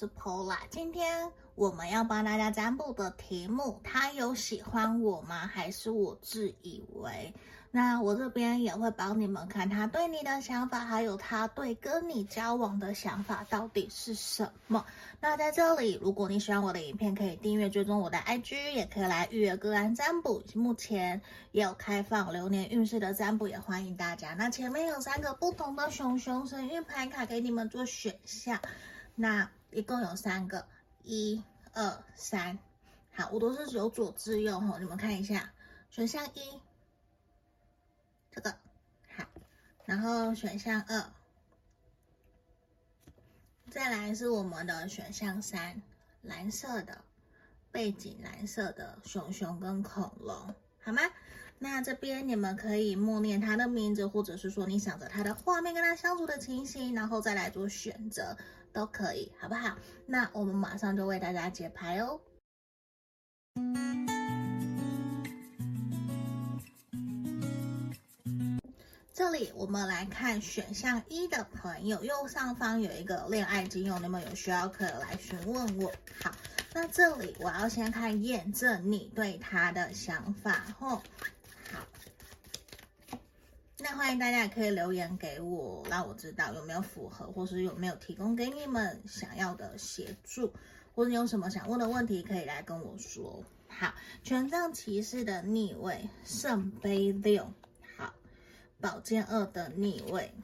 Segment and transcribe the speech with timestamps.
[0.00, 0.56] 是 Pola，。
[0.70, 5.46] 今天我们要帮大家占卜的题目，他有喜欢我吗？
[5.46, 7.34] 还是我自以为？
[7.70, 14.82] 那我这边也会帮你们看他对你的想法，还有他对跟你交往的想法到底是什么。
[15.20, 20.42] 那在这里，如果你喜欢我的影片，可以订阅追踪我的 IG，也可以来预约个案占卜。
[20.54, 21.20] 目前
[21.52, 24.32] 也有开放流年运势的占卜，也欢迎大家。
[24.32, 28.58] 那前面有三个不同的熊熊神运牌卡给你们做选项，
[29.14, 30.66] 那一共有三个，
[31.02, 31.42] 一、
[31.72, 32.58] 二、三。
[33.12, 35.52] 好，我都是有左自右哈，你们看一下，
[35.90, 36.60] 选项一。
[38.30, 38.54] 这个
[39.16, 39.24] 好，
[39.84, 41.12] 然后选项二，
[43.70, 45.82] 再来是我们的选项三，
[46.22, 47.04] 蓝色的
[47.72, 51.02] 背景，蓝色的熊熊跟恐龙，好吗？
[51.58, 58.38] 那这边你们可以默念他的名字，或者是说你想着他的画面跟他相处的情形，然后再来做选择，
[58.72, 59.76] 都可以，好不好？
[60.06, 62.20] 那我们马上就为大家解牌哦。
[69.12, 75.92] 这里我们来看选项一的朋友，右上方有一个恋爱金融，你们有需要可以来询问我。
[76.22, 76.32] 好，
[76.72, 80.88] 那这里我要先看验证你对他的想法吼。
[80.88, 81.02] 好，
[83.82, 90.52] 那欢迎大家也可以留言给我，让我知道有没有符合，或是有没有提供给你们想要的协助，
[90.94, 93.42] 或者你有什么想问的问题，可以来跟我说。
[93.68, 97.50] 好，权杖骑士的逆位，圣杯六。
[97.96, 98.12] 好
[98.80, 100.34] 宝剑二的逆位，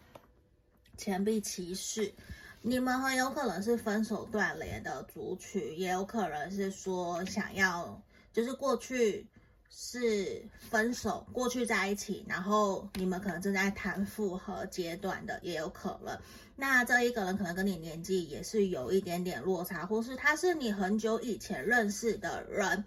[0.97, 2.15] 钱币骑士，
[2.63, 8.01] 你们很有可能是分手断联的族群，也有可能是说想要，
[8.33, 9.27] 就是过去
[9.69, 16.19] 是分手，过去在一起，然后你们可能正在谈复合阶段的，也有可能。
[16.57, 22.85] 那这一个人可能跟你年纪也是有一点点落差，或是他是你很久以前认识的人。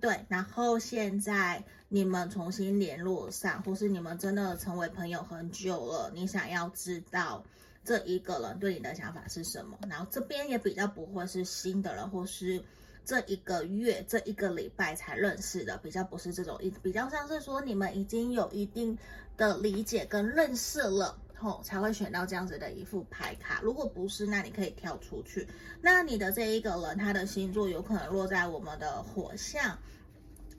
[0.00, 7.44] 对，然后现在你们重新联络上，或是你们真的成为朋友很久了，你想要知道
[7.84, 9.76] 这一个人对你的想法是什么？
[9.88, 12.62] 然后这边也比较不会是新的人，或是
[13.08, 18.98] 这一个月、这一个礼拜才认识的，比较不是这种，比较像是说你们已经有一定
[19.34, 21.18] 的理解跟认识了。
[21.40, 25.48] 后才会选到这样子的一副牌卡，如果不是，那你可以跳出去。
[25.80, 29.78] 那你的这一个人，他的星座有可能落在我们的火象、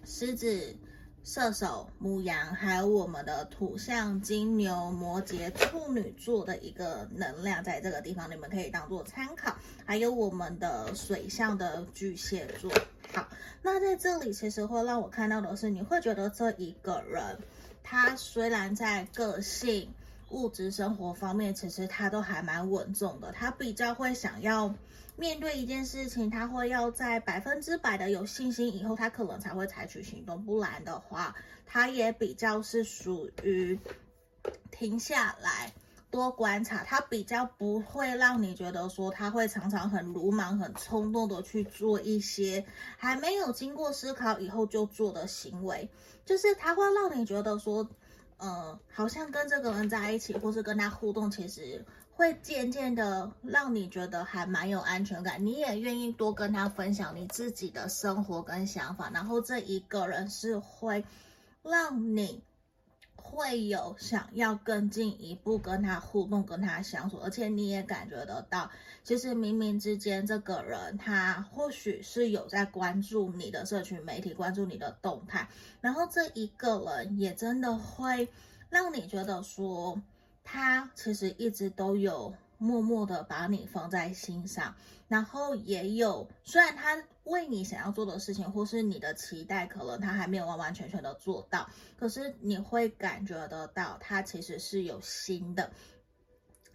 [0.05, 0.75] 狮子、
[1.23, 9.55] 射手、母羊，还有我们的土象、金牛、摩羯、处女座的一个能量，在这个地方你们可以当做参考。
[9.85, 12.71] 还有我们的水象的巨蟹座。
[13.13, 13.27] 好，
[13.61, 17.37] 那在这里其实会让我看到的是，你会觉得这一个人，
[17.83, 19.93] 他虽然在个性。
[20.31, 23.31] 物质生活方面，其实他都还蛮稳重的。
[23.31, 24.75] 他比较会想要
[25.19, 30.45] 面对一件事情，他会要在百分之百的有信心以后，他可能才会采取行动。
[30.45, 31.35] 不然的话，
[31.65, 33.77] 他也比较是属于
[34.71, 35.73] 停下来
[36.09, 36.85] 多观察。
[36.85, 42.65] 他比较不会让你觉得说他会常常很鲁莽、很冲动的去做一些
[42.97, 45.89] 还没有经过思考以后就做的行为。
[46.25, 47.89] 就是他会让你觉得说。
[48.41, 51.83] 呃，好像跟这个人在一起，或是跟他互动，其实
[52.19, 61.05] 会渐渐的让你觉得还蛮有安全感，你也愿意多跟他分享你自己的生活跟想法，然后这一个人是会
[61.63, 62.43] 让你。
[63.15, 68.71] 会有想要更进一步跟他互动、跟他相处，而且你也感觉得到，
[69.03, 75.47] 其实冥冥之间这个人他或许是有在关注你的社群媒体，关注你的动态，
[75.79, 78.29] 然后这一个人也真的会
[78.69, 80.01] 让你觉得说，
[80.51, 82.33] 他其实一直都有。
[82.61, 84.75] 默默的把你放在心上，
[85.07, 95.71] 然后也有，虽然他为你想要做的事情，或是你的期待，可能他还没有完完全全的做到，可是你会感觉得到，他其实是有心的。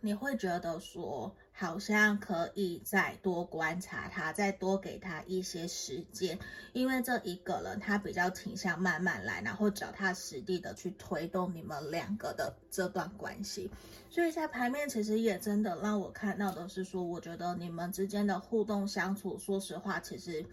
[0.00, 6.36] 你会觉得说，好像可以再多观察他，再多给他一些时间，
[6.72, 13.70] 因为这一个人他比较倾向慢慢来，然后脚踏实地的去推动你们两个的这段关系。
[14.10, 20.44] 所以在牌面其实也真的让我看到的是说，我觉得你们之间的互动相处，说实话，其实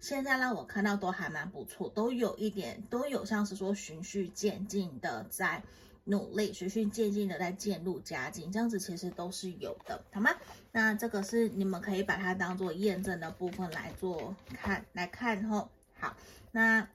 [0.00, 5.62] 现在让我看到都还蛮不错，都有一点，都有像是说循序渐进的在。
[6.08, 10.30] 努力，循序渐进的在渐入佳境，这样子其实都是有的，好吗？
[10.72, 15.68] 那这个是你们可以把它当做验证的部分来做看，来看吼。
[16.00, 16.16] 好，
[16.50, 16.88] 那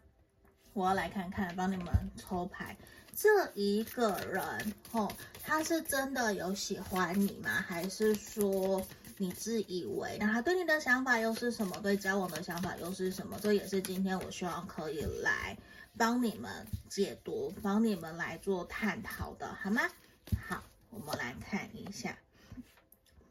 [0.73, 2.75] 我要来看看，帮你们抽牌，
[3.15, 5.11] 这一个人吼，
[5.43, 7.49] 他是真的有喜欢你吗？
[7.49, 8.83] 还是说
[9.17, 11.77] 你自以为，那他对你的想法又是什么？
[11.83, 13.37] 对交往的想法又是什么？
[13.39, 15.55] 这也是今天我希望可以来
[15.97, 19.81] 帮你们解读，帮你们来做探讨的，好吗？
[20.47, 22.17] 好，我们来看一下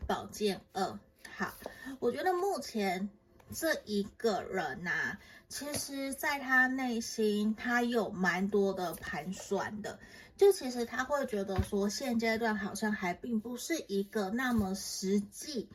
[0.07, 0.99] 宝剑二。
[1.37, 1.55] 好，
[1.99, 3.09] 我觉得目前
[3.53, 5.19] 这一个人呐、
[5.49, 9.99] 其实在他内心他有蛮多的盘算的。
[10.37, 15.69] 就其实他会觉得说，现阶段好像还并不是一个那么实际，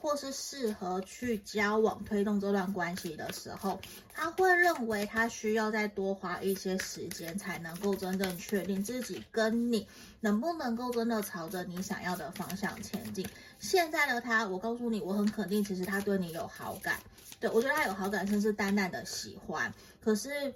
[0.00, 3.80] 或是适合去交往、推动这段关系的时候，
[4.12, 9.86] 他会认为他需要再多花一些时间，才能够真正确定自己跟你
[10.20, 13.28] 能不能够真的朝着你想要的方向前进。
[13.58, 17.00] 现在的他，我告诉你，我很肯定，其实他对你有好感，
[17.40, 19.72] 对，我觉得他有好感，甚至淡淡的喜欢，
[20.02, 20.54] 可是。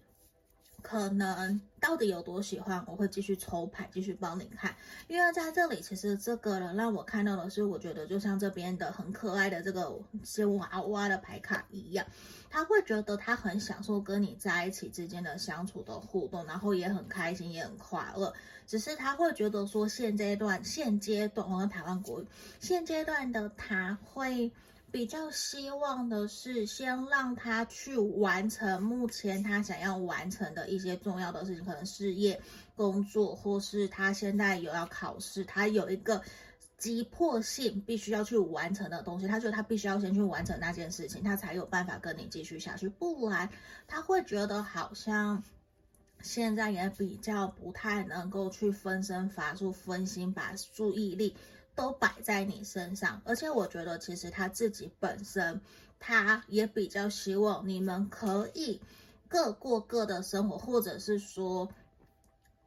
[0.82, 4.74] 可能到底有多喜欢，我会继续抽牌，继续帮你看。
[5.08, 12.04] 因为在这里，其实这个人让我看到的是，我觉得就像这边的很可爱的这个些娃娃的牌卡一样，
[12.50, 18.34] 他会觉得他很享受跟你在一起之间的相处的互动，然后也很开心，也很快乐。
[18.66, 22.24] 只是他会觉得说，现阶段，现阶段，我们台湾国，
[22.60, 24.50] 现阶段的他会。
[24.92, 32.38] 比较希望的是，先让他去完成目前他想要完成的一些重要的事情，可能事业、
[32.76, 36.22] 工作，或是他现在有要考试，他有一个
[36.76, 43.48] 急迫性必须要去完成的东西，他觉得他必须要先去完成那件事情，他才有办法跟你继续下去，不然
[43.88, 45.42] 他会觉得好像
[46.20, 51.34] 现在也比较不太能够去分身乏术、分心，把注意力。
[51.74, 55.60] 都摆在你身上，而且我觉得其实他自己本身，
[55.98, 58.80] 他也比较希望你们可以
[59.28, 61.68] 各过各的生活，或者是说，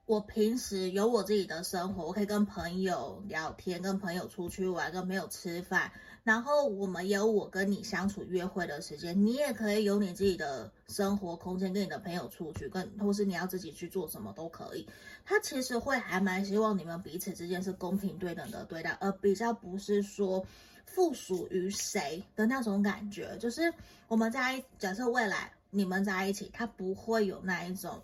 [0.06, 5.92] 我平时有我自己的生活，我可以跟朋友聊天，跟朋友出去玩，跟朋友吃饭。
[6.26, 14.88] 然后我们有我跟你相处约会的时间，你也可以有你自己的生活空间，跟你的朋友出去，跟或是你要自己去做什么都可以。
[15.24, 20.44] 他其实会还蛮希望你们彼此之间是公平对等的对待，而比较不是说
[20.88, 23.38] 附属于谁的那种感觉。
[23.38, 23.72] 就是
[24.08, 28.02] 我们在假设未来你们在一起，他不会有那一种，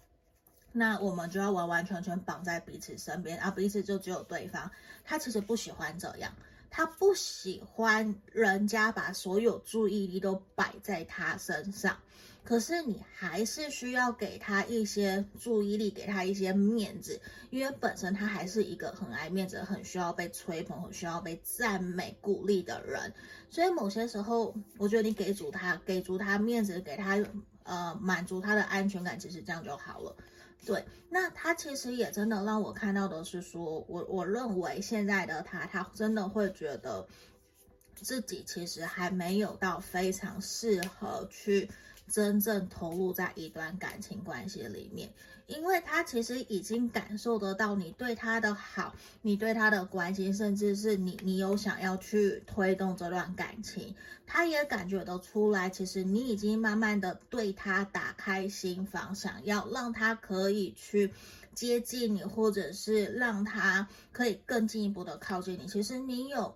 [0.72, 4.70] 那我们就要完完全全绑在彼此身边，而彼此就只有对方。
[5.04, 6.32] 他其实不喜欢这样。
[6.72, 11.98] 他不喜欢人家把所有注意力都摆在他身上，
[12.46, 17.20] 可是你还是需要给他一些注意力，给他一些面子，
[17.50, 23.14] 因为本身他还是一个很爱面子、很需要被吹捧、很需要被赞美、鼓励的人。
[23.50, 27.22] 所以某些时候，我觉得你给足他，给足他面子，给他
[27.64, 30.16] 呃满足他的安全感，其实这样就好了。
[30.66, 37.08] 对，那他其实也真的让我看到的是说，我我认为现在的他，他真的会觉得
[37.96, 41.70] 自己其实还没有到非常适合去
[42.12, 45.12] 真正投入在一段感情关系里面。
[45.48, 53.94] 因为他其实已经感受得到你对他的好，你对他的关心，甚至是你你有想要去推动这段感情，
[54.26, 61.12] 他也感觉得出来，其实你已经慢慢的对他打开心房，想要让他可以去
[61.54, 65.68] 接近你，或者是让他可以更进一步的靠近你。
[65.68, 66.56] 其实你有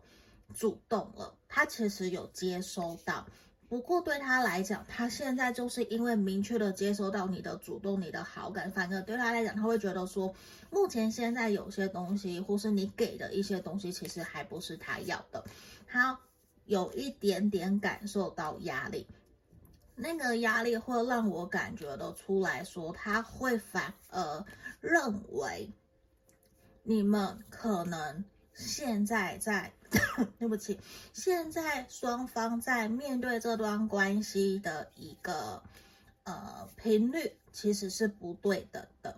[0.54, 3.28] 主动了，他其实有接收到。
[3.68, 10.34] 不过对他来讲，他现在就是因为明确的接收到你的主动、你的好感，反而对他来讲，他会觉得说，
[10.70, 15.44] 目前现在有些东西，或是你给的一些东西，其实还不是他要的。
[15.88, 16.20] 他
[16.66, 19.08] 有一点点感受到压力，
[19.96, 24.46] 那个压力会让我感觉得出来说，他会反而
[24.80, 25.72] 认为
[26.84, 28.24] 你们可能
[28.56, 29.72] 现在在。
[30.40, 30.78] 对不起，
[31.14, 35.64] 现在双方在面对这段关系的一个
[36.24, 39.18] 呃频率其实是不对等的。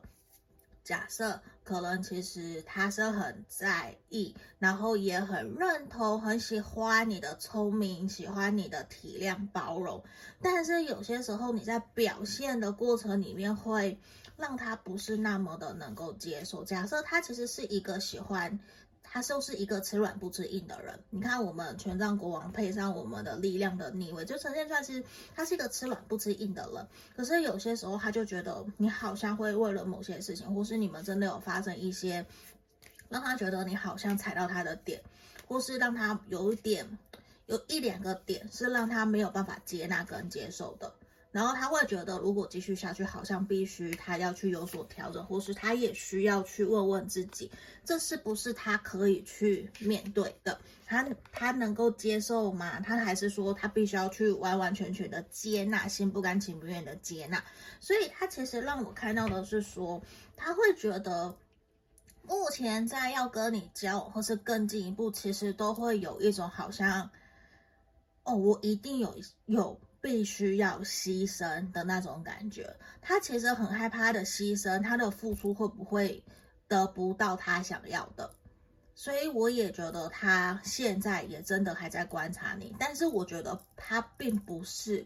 [0.84, 10.04] 假设可能其实他是很在意，然后也很认同、很喜欢你的聪明，喜欢你的体谅、包容，
[10.44, 13.98] 但是有些时候你在表现的过程里面会
[14.36, 16.64] 让他不是那么的能够接受。
[16.64, 18.60] 假设他其实是一个喜欢。
[19.10, 21.00] 他就是一个吃软不吃硬的人。
[21.10, 25.04] 你看，我们权杖国王配上我们的力量的逆位，就呈现出来，其实
[25.36, 26.88] 他是一个吃软不吃硬的人。
[27.16, 32.26] 可是有些时候，他就觉得你好像会为了某些事情，或是你们真的有发生一些，
[33.10, 35.02] 让他觉得你好像踩到他的点，
[35.48, 36.98] 或是让他有一点，
[37.48, 40.94] 有一两个点是让他没有办法接纳跟接受的。
[41.38, 47.52] 然后他会觉得，如果继续下去，好像必须他要去有所调整，或是他也需要去问问自己，
[47.86, 50.60] 这是不是他可以去面对的？
[50.88, 52.80] 他他能够接受吗？
[52.80, 57.44] 他还是说他必须要去完完全全的接纳，心不甘情不愿的接纳？
[57.80, 60.02] 所以他其实让我看到的是说，
[60.36, 61.38] 他会觉得。
[62.24, 67.10] 目前在要跟你交往，或是更进一步，其实都会有一种好像，
[68.24, 69.16] 哦，我一定有
[69.46, 72.74] 有必须要牺牲的那种感觉。
[73.02, 76.24] 他其实很害怕他的牺牲，他的付出会不会
[76.70, 78.32] 得不到他想要的。
[78.96, 85.06] 所以我也觉得他现在也真的还在观察你，但是我觉得他并不是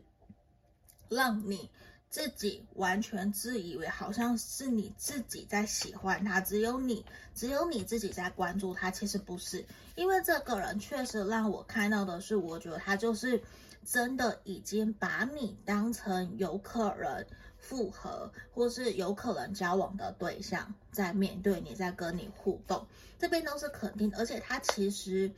[1.10, 1.72] 让你。
[2.12, 9.66] 自己完全自以为好像是你自己在喜欢他，只有你，只有你自己在关注他，其实不是。
[9.96, 13.42] 因为这个人确实让我看到的是，我觉得他就是
[13.86, 17.26] 真的已经把你当成有可能
[17.58, 22.88] 复合或是有可能交往的对象，在面对你，在跟你互动，
[23.20, 25.32] 这边都是肯定，而且他其实。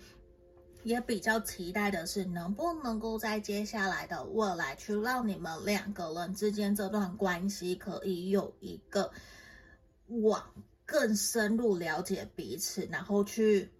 [0.83, 9.09] 也比较期待的是，能不能够在接下来的未来，去让你们两个人之间这段关系可以有一个
[10.07, 10.43] 往
[10.85, 13.71] 更深入了解彼此，然后去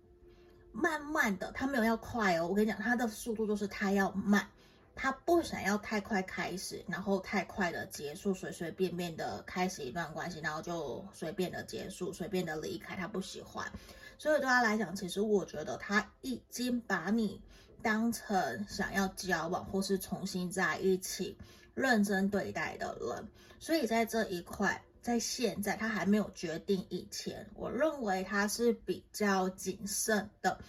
[0.72, 4.48] 慢慢的，他没有要快哦，我跟你讲，他的速度就是他要慢，
[4.96, 13.72] 他不想要太快开始，然后太快的结束，随随便便的开始一段关系，然后就随便的结束，随便的离开，他不喜欢。
[14.18, 17.42] 所以对他来讲，其实我觉得他已经把你
[17.82, 21.38] 当成想要交往或是重新在一起
[21.74, 23.28] 认真对待的人。
[23.60, 30.60] 所以在这一块，在现在他还没有决定以前，我认为他是比较谨慎的，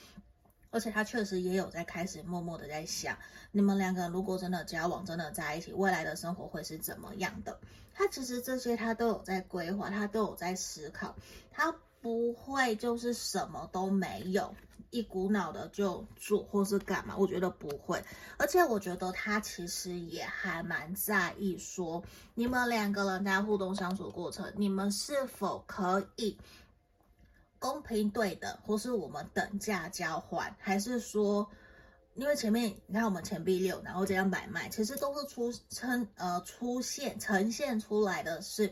[0.75, 3.17] 而且他确实也有在开始默默的在想，
[3.53, 7.59] 你们两个人如果真的交往，真的在一起，未来的生活会是怎么样的？
[7.95, 11.15] 他其实这些他都有在规划，他都有在思考，
[11.51, 11.75] 他。
[12.05, 14.55] 不会，就是什么都没有，
[14.91, 17.17] 一股脑的就做或是干嘛？
[17.17, 18.05] 我觉得不会，
[18.37, 22.05] 而且我觉得他其实也还蛮在意说，
[22.35, 26.37] 你们两个人在互动相处过程，你们是否可以
[27.65, 31.49] 公平对等，或是我们等价交换，还是说，
[32.15, 38.71] 因为前面你看我们钱币六，然后这样买卖，其实都是出呈呃出现呈现出来的是。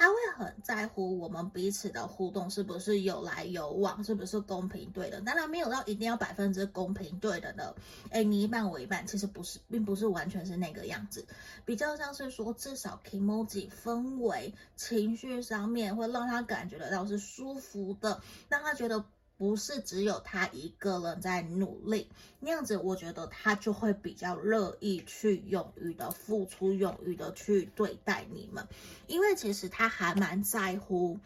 [0.00, 5.20] 他会很在乎我们彼此的互动是不是有来有往，是不是公平对的。
[5.20, 7.74] 当然没有到一定要百分之公平对的呢。
[8.08, 11.26] 诶，你一半我一半，其实不是，并不是完全是那个样子，
[11.66, 19.04] 比较像是说至少 Kimoji 氛围、情绪上面会让他感觉得到是舒服的，让他觉得。
[19.40, 28.68] 不是只有他一个人在努力，那样子我觉得他就会比较乐意去勇于的付出，勇于的去对待你们，
[29.06, 31.20] 因为其实他还蛮在乎，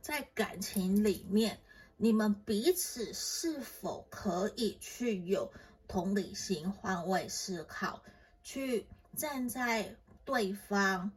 [0.00, 1.58] 在感情里面
[1.98, 5.52] 你们彼此是否可以去有
[5.88, 8.02] 同理心、换位思考，
[8.42, 11.12] 去站在对方，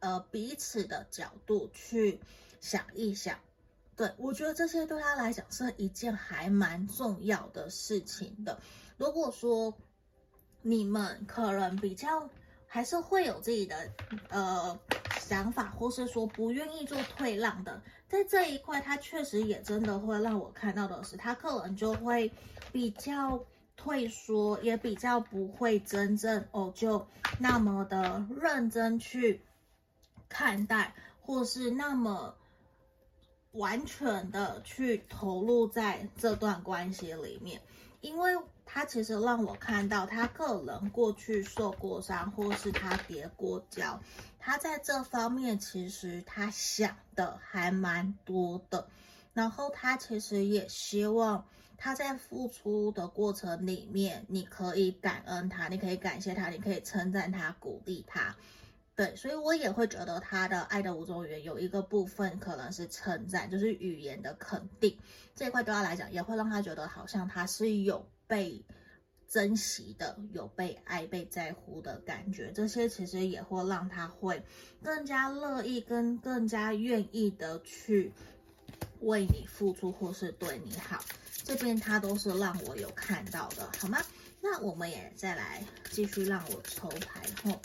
[0.00, 2.20] 呃彼此的角度去
[2.62, 3.38] 想一想。
[3.96, 8.58] 对，我觉得这些对他来讲是一件还蛮重要的事情的。
[8.96, 9.72] 如果说
[10.62, 12.28] 你们可能比较
[12.66, 13.76] 还是会有自己的
[14.30, 14.76] 呃
[15.20, 22.28] 想法，或是说不愿意做退让的，在这一块，他确实也真的会让我看到的是，他可能就会
[22.72, 23.38] 比较
[23.76, 27.06] 退缩，也比较不会真正哦就
[27.38, 29.40] 那么的认真去
[30.28, 32.34] 看待，或是那么。
[33.54, 37.60] 完全的去投入在这段关系里面，
[38.00, 38.32] 因为
[38.64, 44.00] 他其实让我看到他个人过去受过伤，或是他跌过跤，
[44.38, 48.88] 他在这方面其实他想的还蛮多的。
[49.32, 51.44] 然后他其实也希望
[51.76, 58.36] 他在付出的过程里面，你可以感恩他，你可以感谢他，你可以称赞他，鼓励他。
[58.96, 64.96] 对，所以我也会觉得他的爱的五种语言有一个部分可能是称赞，就是语言的肯定
[65.34, 68.64] 这一块对他来讲，也会让他觉得好像他是有被
[69.28, 72.52] 珍惜的，有被爱、被在乎的感觉。
[72.52, 74.40] 这些其实也会让他会
[74.80, 78.12] 更加乐意跟更加愿意的去
[79.00, 81.04] 为你付出或是对你好。
[81.42, 83.98] 这边他都是让我有看到的，好吗？
[84.40, 87.60] 那我们也再来继续让我抽牌后。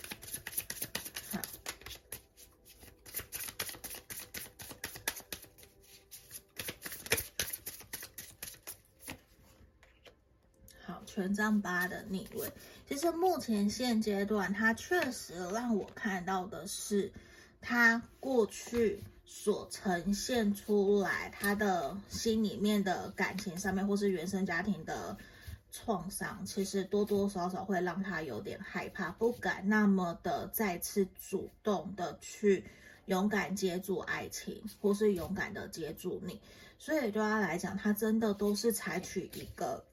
[11.19, 12.49] 权杖八的逆位，
[12.87, 17.11] 其实目前现阶段，他确实让我看到的是，
[17.59, 25.17] 他过去所呈现出来他的心里面的感情上面，或是原生家庭的
[25.73, 32.63] 创伤，其实多多少少会让他有点害怕，不敢那么的再次主动的去
[33.07, 36.39] 勇敢接住爱情，或是勇敢的接住你。
[36.77, 39.83] 所以对他来讲，他真的都是采取一个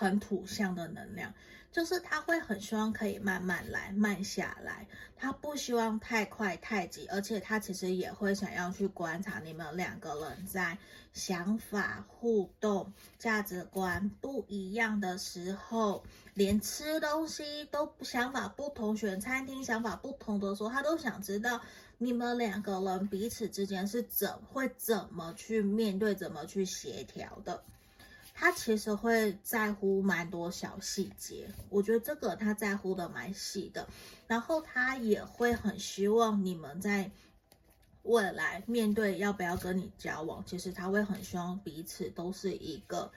[0.00, 1.34] 很土象的能量。
[1.72, 10.76] 就是他会很希望可以慢慢来，慢下来，他不希望太快太急，而且他其实也会想要去观察你们两个人在
[11.12, 16.02] 想法互动、价值观不一样的时候，
[16.34, 21.60] 连吃东西都想法不同，选餐厅想法不同的时候，他都想知道
[21.98, 27.62] 你们两个人彼此之间是怎会怎么去面对，怎么去协调的。
[28.40, 33.86] 他其实会在乎蛮多小细节，我觉得这个他在乎的蛮细的。
[34.26, 37.10] 然后他也会很希望你们在
[38.04, 43.12] 未来面对要不要跟你交往，其实他会很希望彼此都是一个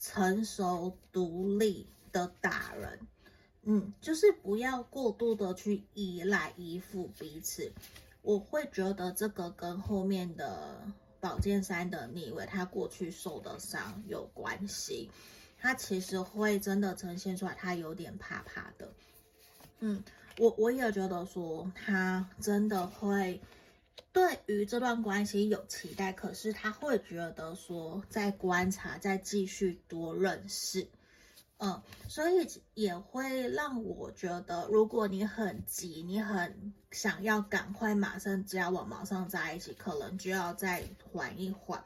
[0.00, 2.98] 成熟独立的大人，
[3.62, 7.72] 嗯，就是不要过度的去依赖依附彼此。
[8.22, 10.84] 我会觉得这个跟后面的。
[11.24, 15.10] 宝剑三的逆位，他过去受的伤有关系，
[15.56, 18.92] 他其实会真的呈现出来，他有点怕怕的。
[19.80, 20.04] 嗯，
[20.36, 23.40] 我我也觉得说，他真的会
[24.12, 30.86] 对于这段关系有期待，可是他会觉得说，在观察，在继续多认识。
[31.64, 41.82] 嗯，所以也会让我觉得，如果你很急，你很想要赶快马上交往，马上在一起，可能就要再缓一缓，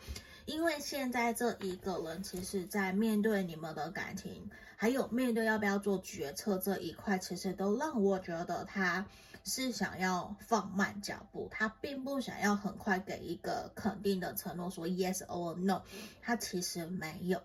[0.46, 9.06] 因为现在这一个人，其实在面对你们的感情，还有面对要不要做决策这一块，其实都让我觉得他
[9.44, 15.82] 是想要放慢脚步，他并不想要很快给一个肯定的承诺，说 yes or no，
[16.20, 17.40] 他其实没有，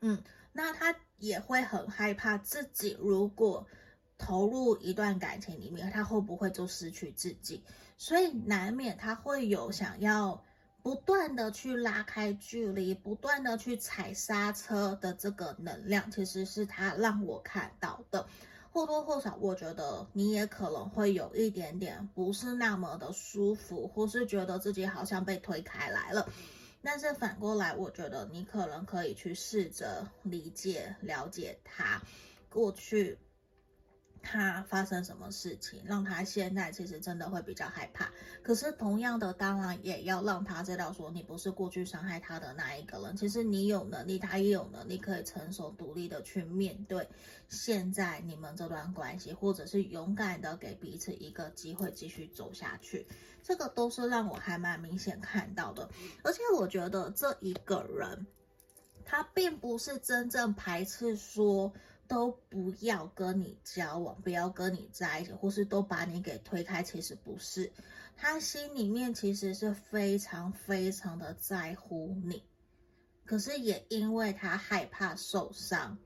[0.00, 0.20] 嗯。
[0.56, 3.66] 那他也会很害怕自己如果
[4.16, 7.62] 投入一段感情里面，他会不会就失去自己？
[7.98, 10.42] 所以难免他会有想要
[10.82, 18.26] 不断的去拉开距离，不断的去踩刹车的这个能量，其实是他让我看到的。
[18.72, 26.26] 或多或少，我觉得你也可能会有一点点不是那么的舒服，或是觉得自己好像被推开来了。
[26.88, 32.00] 但是反过来，我觉得你可能可以去试着理解、了解他
[32.48, 33.18] 过去
[34.28, 38.10] 他发生什么事情，让他现在其实真的会比较害怕。
[38.42, 43.16] 可是同样的，当然也要让他知道，说你不是过去伤害他的那一个人。
[43.16, 47.08] 其实你有能力，他也有能力，可以成熟独立的去面对
[47.48, 53.06] 现在你们这段关系，或者是勇敢的给彼此一个机会继续走下去。
[53.44, 55.88] 这个都是让我还蛮明显看到的，
[56.24, 58.26] 而且我觉得这一个人，
[59.04, 61.72] 他并不是真正排斥说
[62.08, 66.82] 都不要跟你交往，不要跟你在一起，或是都把你给推开。
[66.82, 67.72] 其实不是，
[68.16, 72.42] 他心里面其实是非常非常的在乎你，
[73.24, 75.98] 可是也因为他害怕受伤，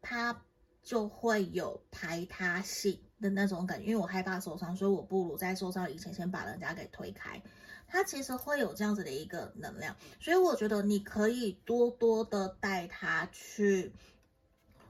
[0.00, 0.42] 他
[0.82, 3.00] 就会有排他性。
[3.22, 7.40] 的那种感觉，因为我害怕受伤，所以我不如在受伤以前先把人家给推开。
[7.86, 13.92] 他其实会有这样子的一个能量，所以我觉得你可以多多的带他去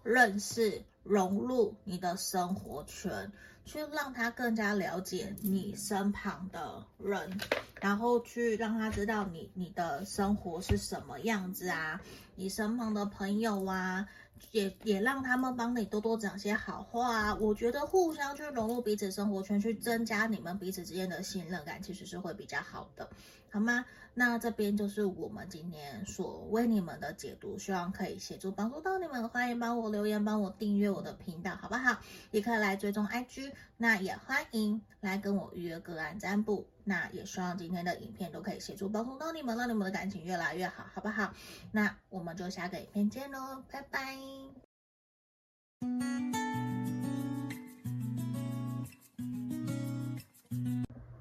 [0.02, 3.32] 认识、融入你的生活圈，
[3.64, 7.40] 去让他更加了解你身旁的人，
[7.80, 12.00] 然后去让他知道你你的生活是什么样子啊，
[12.34, 14.08] 你身旁的朋友啊。
[14.50, 23.08] 也也让他们帮你多多讲些好话啊，我觉得互相去融入彼此生活圈，去增加你们彼此之间的信任感，其实是会比较好的，
[23.52, 23.84] 好吗？
[24.14, 29.28] 那这边就是我们今天所为你们的解读，希望可以协助帮助到你们。
[29.28, 31.98] 欢迎帮我留言，帮我订阅我的频道，好不好？
[32.30, 36.66] 也可以来追踪 IG，那也欢迎来跟我预约个案占卜。
[36.84, 41.32] 那也希望今天的影片都可以协助帮助到你们，让你们的感情越来越好，好不好？
[41.70, 44.18] 那我们就下个影片见喽，拜拜。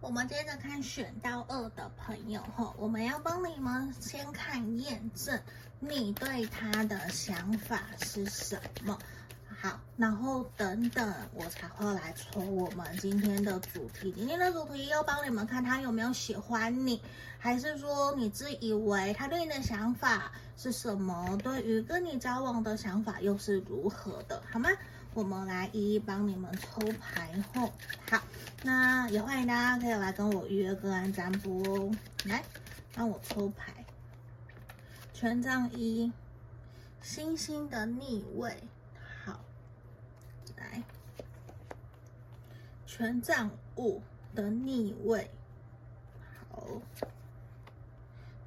[0.02, 5.40] 我们接着看选到二的朋友哈，我们要帮你们先看验证
[5.80, 8.98] 你对他的想法是什么。
[9.62, 14.12] 好，然后等等，我才会来抽我们今天的主题。
[14.14, 17.00] 今天的主题要帮你们看他有没有喜欢你，
[17.38, 21.38] 还是说你自以为他对你的想法是什么？
[21.44, 24.42] 对于跟你交往的想法又是如何的？
[24.52, 24.68] 好吗？
[25.14, 27.70] 我们来一一帮你们抽牌后，
[28.10, 28.24] 好，
[28.64, 31.92] 那也欢迎大家可以来跟我预约个案占卜哦。
[32.24, 32.42] 来，
[32.96, 33.74] 帮我抽牌，
[35.14, 36.14] 权杖一，
[37.02, 38.56] 星星的逆位，
[39.26, 39.42] 好，
[40.56, 40.82] 来，
[42.86, 44.02] 权杖五
[44.34, 45.30] 的逆位，
[46.50, 46.82] 好，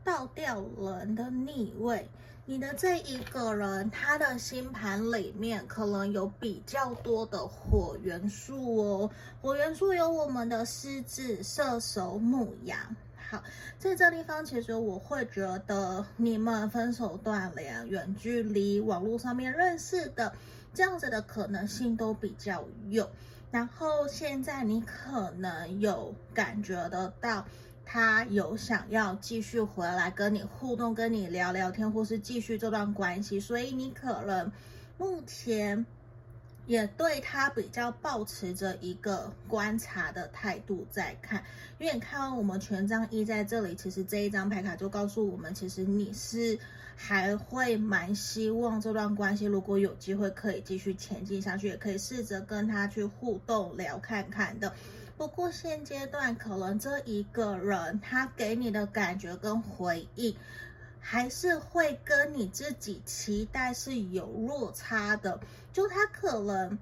[0.02, 2.08] 倒吊人的逆位。
[2.46, 9.10] 你的这一个人，他的星盘里面可能有比较多的火元素哦。
[9.40, 12.78] 火元素有我们的狮子、射手、牧羊。
[13.16, 13.42] 好，
[13.78, 20.30] 在这地方，其实我会觉得你们分手断联、远距离、网络上面认识的
[20.74, 23.08] 这样子的可能性都比较有。
[23.50, 27.46] 然后现在你可能有感觉得到。
[27.84, 34.50] 他有想要继续回来跟你互动，跟你聊聊天，或是继续这段关系，所以你可能
[34.98, 35.84] 目前
[36.66, 41.44] 也对他比较抱持着一个观察的态度在看。
[41.78, 46.58] 因为你看完我们权杖一在这里，其实这一张牌卡就告诉我们，其实你是
[46.96, 54.72] 还会蛮希望这段关系如果有机会可以继续前进下去，也可以试着跟他去互动聊看看的。
[55.16, 60.36] 不过现阶段可能这一个人他给你的感觉跟回应，
[61.00, 65.40] 还是会跟你自己期待是有落差的，
[65.72, 66.78] 就他可能。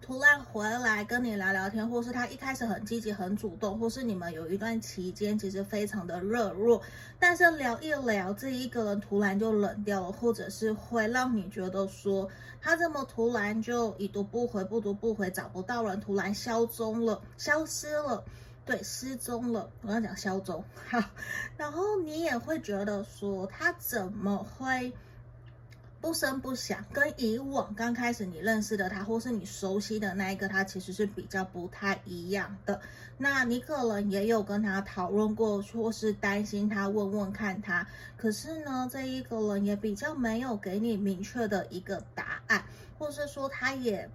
[0.00, 6.80] 突然回来跟你聊聊天，或是他一开始很积极、很主动，或是你们有一段期间其实非常的热络，
[7.18, 12.28] 但是聊一聊，这一个人突然就冷掉了，或者是会让你觉得说
[12.60, 18.22] 他这么突然就已读不回、不读不回，找不到人，突然消踪了、消失了，
[18.64, 19.68] 对，失踪了。
[19.82, 21.02] 我要讲消踪，好，
[21.56, 24.92] 然后你也会觉得说他怎么会？
[26.06, 32.80] 不声不响，跟以往刚开始你认识的他，或是你熟悉的那一个他，其实是比较不太一样的。
[33.18, 37.84] 那你可能也有跟他讨论过，或是担心他，问问看他。
[38.16, 42.62] 可是呢，这一个人也比较没有给你明确的一个答案，
[43.00, 44.08] 或是说他也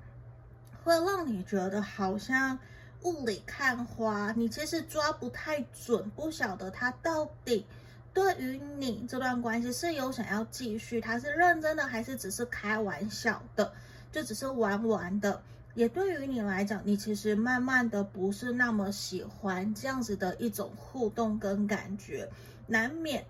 [0.86, 2.58] 会让你觉得好像
[3.04, 7.66] 雾里看花，你其实抓不太准，不晓得他到底。
[8.14, 13.72] 对于你这段关系是有想要继续，他是认真的还是只是开玩笑的，
[14.12, 15.42] 就只是玩玩的？
[15.76, 22.30] 也对于你来讲，你其实慢慢的不是那么喜欢这样子的一种互动跟感觉，
[22.68, 23.26] 难免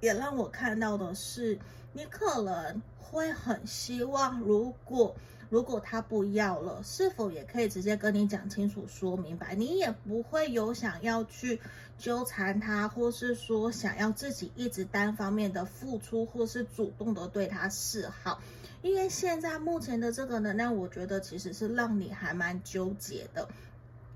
[0.00, 1.58] 也让我看到的是，
[1.92, 5.16] 你可能会很希望，如果。
[5.50, 9.54] 如果他不要了，是否也可以直接跟你讲清楚、说明白？
[9.54, 11.60] 你也不会有想要去
[11.98, 18.40] 纠缠他，或是说想要自己一直单方面的付出，或是主动的对他示好。
[18.82, 23.48] 因为现在目前的这个能量，我觉得其实是让你还蛮纠结的。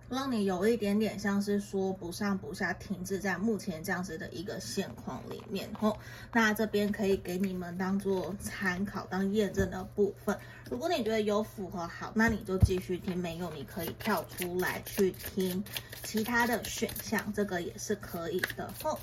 [0.09, 5.99] 让你有一点点像是说不上不下，停滞在目前这样子的一个现况里面吼。
[6.33, 10.39] 那这边可以给你们当做参考、当验证的部分。
[10.71, 15.63] 如果你觉得有符合好，那你就继续听；没有，你可以跳出来去听
[16.03, 18.99] 其他的选项，这个也是可以的吼。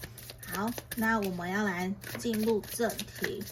[0.53, 3.43] 好，那我们要来进入正题。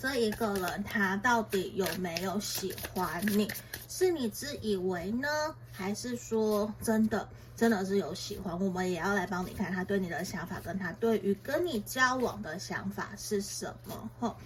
[0.00, 3.50] 这一个人他到底有没有喜欢你？
[3.88, 5.28] 是你自以为呢，
[5.72, 8.58] 还是说真的真的是有喜欢？
[8.60, 14.08] 我们也要来帮你看他对你的想法，跟他对于跟你交往的想法是什么？
[14.20, 14.36] 吼，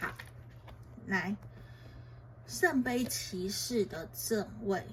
[0.00, 0.12] 好，
[1.06, 1.36] 来，
[2.48, 4.84] 圣杯骑士的正位，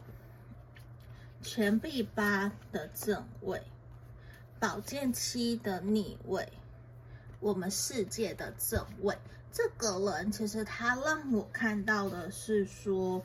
[1.42, 3.60] 钱币八的正位，
[4.60, 6.48] 宝剑七的逆位，
[7.40, 9.18] 我们世界的正位。
[9.56, 13.24] 这个人其实他让我看到的是说，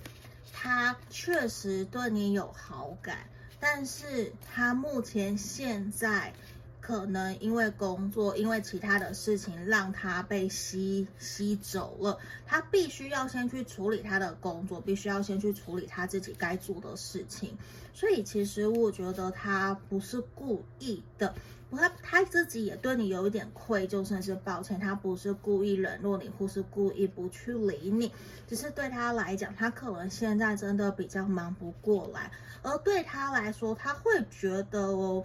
[0.53, 3.27] 他确实对你有好感，
[3.59, 6.33] 但是他目前现在
[6.81, 12.17] 可能因为工作，因为其他的事情让他被吸吸走了，
[12.47, 17.59] 他必须要先去处理他的工作，必须要先去处理他自己该做的事情，
[17.93, 21.35] 所以其实我觉得他不是故意的。
[21.77, 24.79] 他他自己也对你有一点愧疚，甚至是抱歉。
[24.79, 28.13] 他不是故意冷落你，或是故意不去理你，
[28.49, 32.31] 只是对他来讲，他可能现在真的比较忙不过来。
[32.63, 35.25] 而对他来说，他会觉得哦，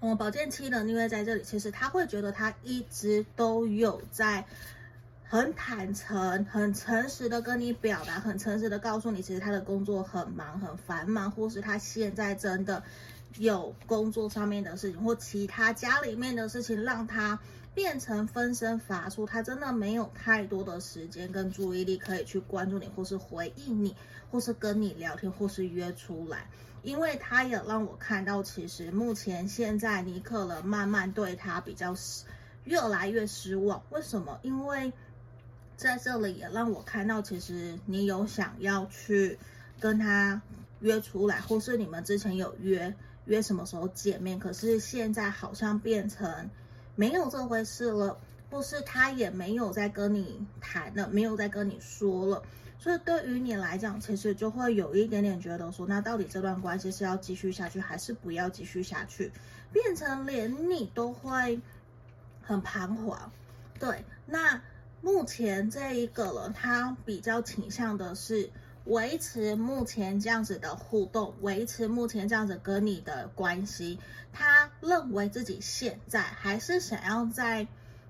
[0.00, 4.44] 嗯，宝剑七的逆位在这里，其实他会觉得他一直都有在
[5.34, 12.84] 很坦诚、很诚实的跟你表达，很诚实的告诉你，其实他的工作很忙、很繁忙，或是他现在真的。
[13.36, 17.40] 有工作上面的事情或其他家里面的事情，让他
[17.74, 23.96] 变成分身乏术，他真的没有太多的时间跟注意力可以去关注你，或是回应你，
[24.30, 26.46] 或是跟你聊天，或是约出来。
[26.84, 31.92] 因为他也让我看到，其实目前现在你可能慢慢对他比较
[32.62, 33.82] 越来越失望。
[33.90, 34.38] 为什么？
[34.42, 34.92] 因为
[35.76, 39.38] 在这里也让我看到，其实你有想要去
[39.80, 40.42] 跟他
[40.80, 42.94] 约出来，或是你们之前有约
[43.26, 46.50] 约什么时候见面，可是现在好像变成。
[46.96, 48.20] 没有这回事了，
[48.52, 52.40] 或是他也没有再跟你谈了，没有再跟你说了，
[52.78, 59.32] 所以对于你来讲，其实就会有一点点觉得说，那到底这段关系是要继续下去，还是不要继续下去？
[59.72, 61.60] 变成连你都会
[62.42, 63.32] 很彷徨。
[63.80, 64.62] 对，那
[65.04, 68.50] 目前这一个人，他比较倾向的是。
[68.86, 73.98] 维持目前这样子的互动，维持目前这样子跟你的关系，
[74.30, 77.66] 他认为自己现在还是想要在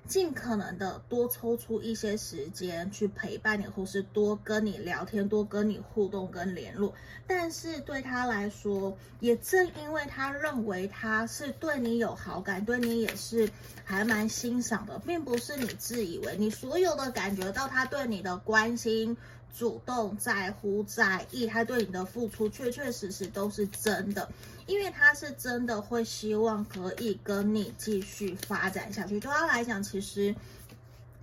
[0.06, 6.92] 尽可能的多抽出一些时间去陪伴你，或是多跟你聊天，多跟你互动跟联络。
[7.26, 13.50] 但是对他来说，也正因为他认为他是对你有好感，对你也是
[13.84, 19.16] 还蛮欣赏的，并不是你自以为你所有的感觉到他对你的关心。
[19.56, 24.28] 主动在乎在意，他对你的付出确确实实都是真的，
[24.66, 29.20] 因为他是真的会希望可以跟你继续发展下去。
[29.20, 30.34] 对他来讲，其实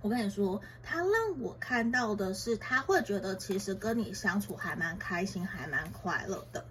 [0.00, 6.64] 我跟你说，他让我看到的是，他会觉得其实跟你相处还蛮开心，还蛮快乐的。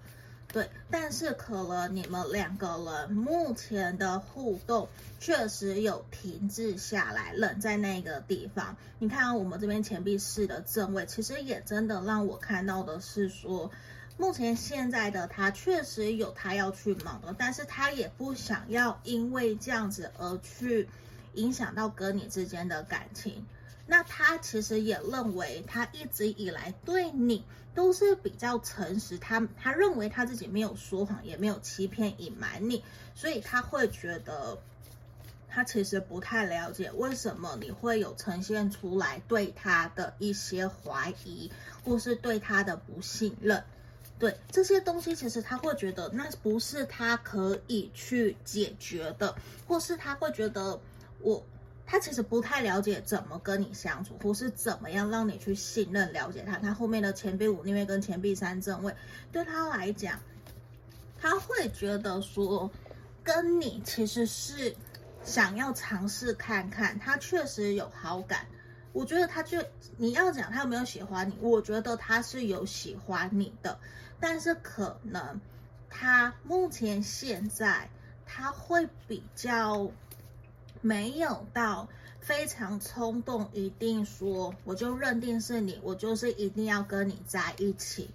[0.54, 8.76] 对，但是可能你们两个人目前的互动确实有停滞下来，冷在那个地方。
[9.00, 13.72] 你看我们这边钱币四的正位，其实也真的让我看到的是说，
[14.18, 20.90] 目前现在的他确实有他要去忙的，但是他也不想要因为这样子而去
[21.36, 23.46] 影响到跟你之间的感情。
[23.92, 27.44] 那他其实也认为，他一直以来对你
[27.76, 34.58] 都是比较诚实，他他认为他自己没有说谎，也没有欺骗隐瞒你，所以他会觉得，
[35.50, 41.52] 他其实不太了解为什么你会有呈现出来对他的一些怀疑，
[41.84, 43.62] 或是对他的不信任，
[44.18, 49.36] 对这些东西，其实他会觉得那不是他可以去解决的，
[49.68, 50.80] 或是他会觉得
[51.20, 51.44] 我。
[51.92, 56.58] 他其实不太了解怎么跟你相处，或是怎么样让你去信任、了解他。
[56.58, 58.96] 他后面的钱币五逆位跟钱币三正位，
[59.30, 60.18] 对他来讲，
[61.20, 62.72] 他会觉得说，
[63.26, 64.74] 跟你其实是
[65.26, 66.98] 想要尝试看看。
[66.98, 68.48] 他确实有好感，
[68.94, 69.62] 我觉得他就
[69.98, 73.78] 你要讲他有没有喜欢你，我觉得他是有喜欢你的，
[74.18, 75.42] 但是可能
[75.90, 77.90] 他目前现在
[78.26, 79.92] 他会比较。
[80.82, 81.88] 没有到
[82.20, 88.10] 非常冲动，一定说我就认定是你，我就是一定要跟你在一起，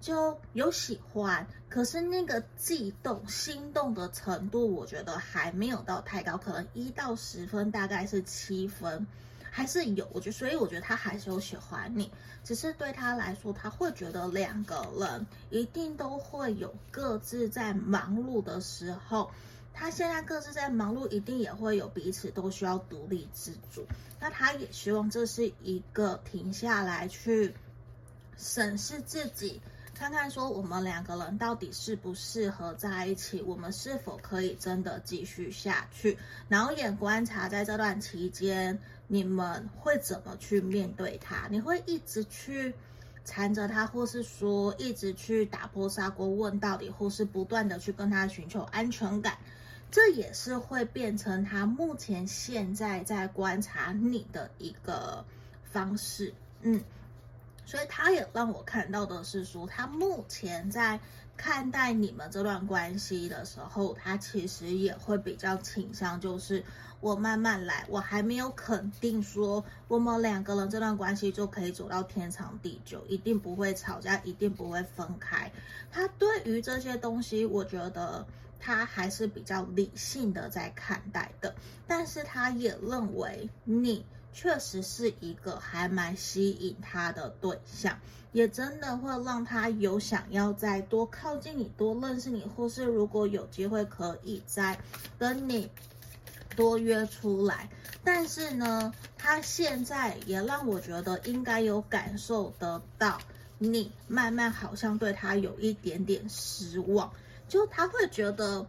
[0.00, 9.06] 就有喜欢，可是那个悸动、心动的程度，我觉得还没有到太高，可能一到十分大概是七分，
[9.50, 12.10] 还是有，我觉得，所以我觉得他还是有喜欢你，
[12.44, 19.30] 只是对他来说，他会觉得两个人一定都会有各自在忙碌的时候。
[19.78, 23.86] 他现在各自在忙碌，一定也会有彼此都需要独立自主。
[24.18, 27.54] 那他也希望这是一个停下来去
[28.36, 29.60] 审视自己，
[29.94, 36.18] 看看说我们两个人到底适不适合在一起，我们是否可以真的继续下去。
[36.48, 41.46] 然后也观察在这段期间，你们会怎么去面对他？
[41.52, 42.74] 你会一直去
[43.24, 49.38] 缠着他，或是说一直去打破砂锅问到底，或是不断的去跟他寻求安全感？
[49.90, 55.24] 这也是会变成他目前现在在观察你的一个
[55.64, 56.84] 方式，嗯，
[57.64, 61.00] 所以他也让我看到的是说，他目前在
[61.38, 66.62] 看待你们这段关系的时候，他其实也会比较倾向，就是
[67.00, 75.50] 我慢慢来，我还没有肯定说我们两个人这段关系就可以走到天长地久，一定不会吵架，一定不会分开。
[75.90, 78.26] 他对于这些东西，我觉得。
[78.60, 81.54] 他还是比较理性的在看待的，
[81.86, 87.98] 但是他也认为你确实是一个还蛮吸引他的对象，
[88.32, 94.78] 也真的会让他有想要再多靠近你、多认识你，或是如果有机会可以再
[95.18, 95.70] 跟你
[96.54, 97.68] 多约出来。
[98.04, 103.18] 但是呢，他现在也让我觉得应该有感受得到，
[103.58, 107.12] 你慢慢好像对他有一点点失望。
[107.48, 108.64] 就他会觉得，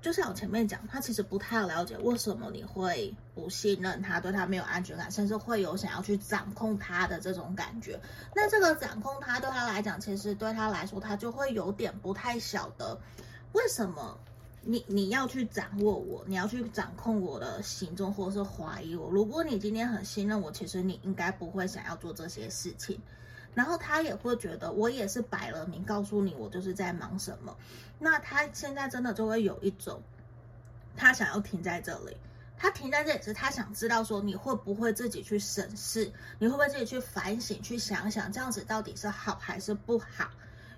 [0.00, 7.98] 就像我前面讲，他其实不太了解为什么你会不信任他，对他没有安全感，甚至会有想要去掌控他的这种感觉。
[8.34, 12.96] 那这个掌控他对他来讲，其实对他来说，他就会有点不太晓得
[13.52, 14.18] 为什么
[14.62, 19.08] 你你要去掌握我，你要去掌控我的行踪，或者是怀疑我。
[19.10, 23.00] 如果你今天很信任我，其实你应该不会想要做这些事情。
[23.58, 27.56] 然后他也会觉得，我也是摆了明告诉你，我就是在忙什么。
[27.98, 30.00] 那他现在真的就会有一种，
[30.96, 32.16] 他想要停在这里，
[32.56, 40.30] 他停在这里是他想知道说，你会不会自己去审视，你会不会自己去反省，去想想这样子到底是好还是不好。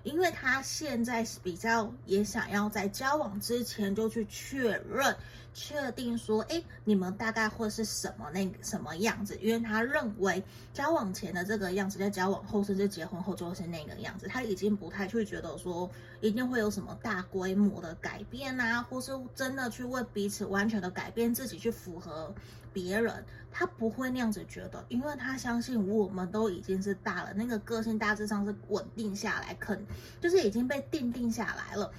[0.03, 5.15] 因为他现在是比较也想要在交往之前就去确认、
[5.53, 9.37] 确定说，哎，你们大概会是什么那个什么样子？
[9.41, 14.27] 因为他认为交往前的这个样子，在交往后甚至结婚后就是那个样子。
[14.27, 22.33] 他已经不太去觉得说一定会有什么大规模的改变啊，或是真的去为彼此完全的改变自己去符合。
[22.73, 29.85] 别人他不会那样子觉得，因为他相信我们都已经是大了，那个个性大致上是稳定下来，肯
[30.21, 31.91] 就是已经被定定下来了。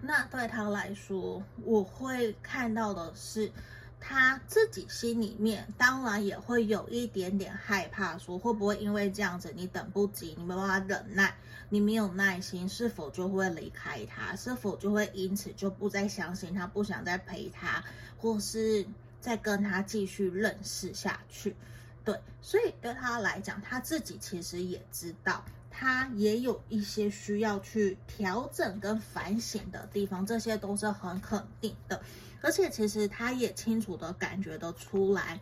[0.00, 3.50] 那对他来说，我会看到的是
[3.98, 11.34] 他自己心里面当然也会有一点点害怕，说会不会因为这样子你等不及，你没办法忍耐，
[11.70, 14.36] 你没有耐心，是否就会离开他？
[14.36, 17.82] 是否就会因此就不再相信他，不想再陪他，
[18.16, 18.86] 或是？
[19.20, 21.56] 再跟他继续认识下去，
[22.04, 32.00] 对，所以对他来讲，他自己其实也知道，他也有一些需要去调整跟反省的地方，这些都是很肯定的。
[32.40, 35.40] 而且其实他也清楚的感觉得出来，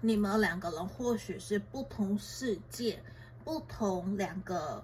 [0.00, 3.02] 你们两个人或许是不同世界、
[3.44, 4.82] 不同两个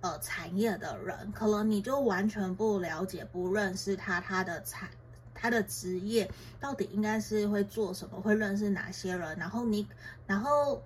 [0.00, 4.90] 呃产业的人，可能你就完全不了解、不认识他，他的产。
[5.38, 8.20] 他的职业到底应该是会做什么？
[8.20, 9.36] 会认识哪些人？
[9.38, 9.86] 然后你，
[10.26, 10.82] 然后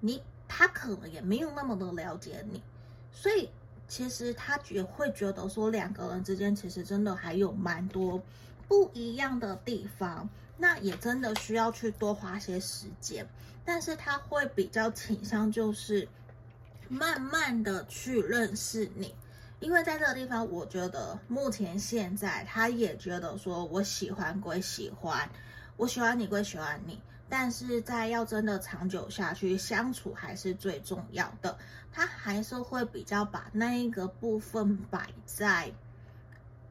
[0.00, 2.62] 你，他可能也没有那么的了解你，
[3.10, 3.48] 所以
[3.88, 8.22] 其实他也会觉得说，两个人之间其实真的还有蛮多
[8.68, 13.26] 不一样的地方，那也真的需要去多花些时间。
[13.64, 16.06] 但是他会比较倾向就是
[16.88, 19.14] 慢慢的去认识你。
[19.64, 25.26] 因为在这个地方，我觉得目前现在他也觉得说，我喜欢归喜欢，
[25.78, 27.00] 我喜欢你归喜欢你，
[27.30, 31.56] 但是在要真的长久下去相处还是最重要的。
[31.90, 35.72] 他还是会比较把那一个部分摆在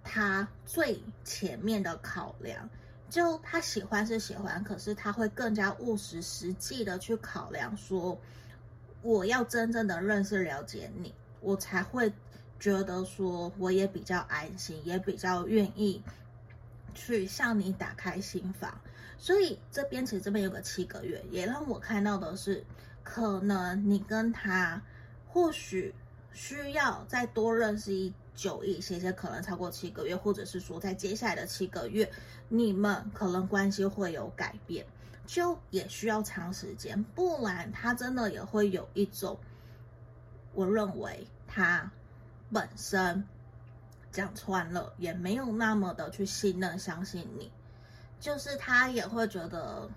[0.03, 2.69] 他最前面的考量。
[3.09, 8.21] 就他喜欢是喜欢，可是他会更加务实实际的去考量说，
[9.01, 12.13] 我要真正的认识了解你，我才会。
[12.59, 16.01] 觉得说我也比较安心，也比较愿意
[16.93, 18.79] 去向你打开心房，
[19.17, 22.63] 所以这边其实这边有个七个月，也让我看到的是，
[23.03, 24.81] 可能你跟他
[25.27, 25.93] 或许
[26.31, 32.09] 需要再多认识一久一些些，可能超过七个月，或者是说在接下来的七个月，
[32.47, 34.85] 你们可能关系会有改变，
[35.25, 39.37] 就也需要长时间，不然他真的也会有一种，
[40.53, 41.91] 我认为他。
[42.53, 43.25] 本身
[44.11, 47.51] 讲穿了也没有那么的去信任、相信你，
[48.19, 49.89] 就是他也会觉得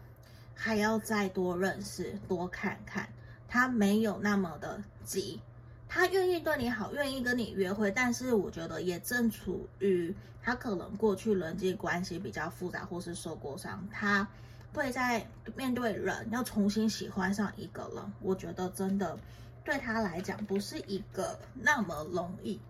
[0.55, 3.07] 还要再多认识、多看看，
[3.47, 5.39] 他没有那么的急，
[5.87, 14.27] 他愿意对你好，愿意跟你约会，但是我觉得也正处于他可能过去人际关系比较复杂，或是受过伤，他
[14.73, 19.19] 会在面对人要重新喜欢上一个人，我觉得真的。
[19.67, 22.61] 对他来讲，不是一个那么容易，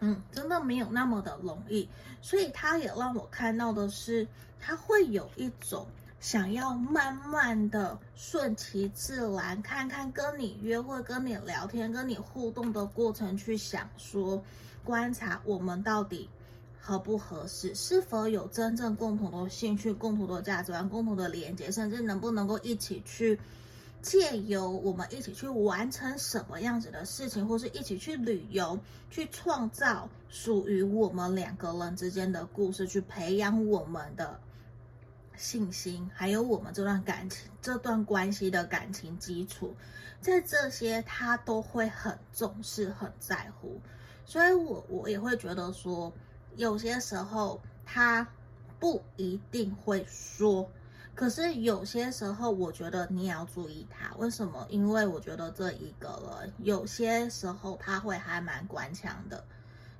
[0.00, 1.88] 嗯，真的没有那么的容易，
[2.20, 4.28] 所以他也让我看到的是，
[4.60, 5.86] 他会有一种
[6.20, 14.44] 想要慢慢的顺其自然，看看跟你约会、跟你聊天、跟你互动的过程，去想说，
[14.84, 16.28] 观察我们到底
[16.78, 23.40] 合不合适，是否有真正共同的兴趣、共同的价值观、共同的连接，甚至能不能够一起去。
[24.02, 28.76] 借由我们一起去完成什么样子的事情，或是一起去旅游，
[29.10, 34.40] 去创造属于我们两个人之间的故事，去培养我们的
[35.36, 39.76] 信心，还有我们这段感情、这段关系的感情基础，
[40.20, 43.80] 在这些他都会很重视、很在乎。
[44.24, 46.12] 所以我我也会觉得说，
[46.56, 48.26] 有些时候他
[48.80, 50.68] 不一定会说。
[51.14, 54.14] 可是有些时候，我觉得你也要注意他。
[54.16, 54.66] 为什么？
[54.70, 59.44] 因为我觉得这一个人有些时候他会还蛮顽强的，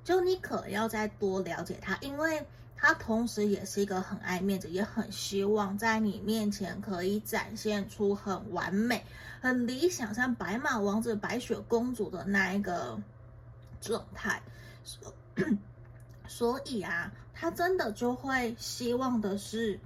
[0.02, 2.44] 就你可要再多了解他，因为
[2.76, 9.04] 他同时也是一个很爱面子，也很希望在你面前可以展现出很完美、
[9.40, 12.98] 很理想，像白马王子、白雪公主的那一个
[13.80, 14.42] 状态。
[16.26, 19.78] 所 以啊，他真的就会希望的是，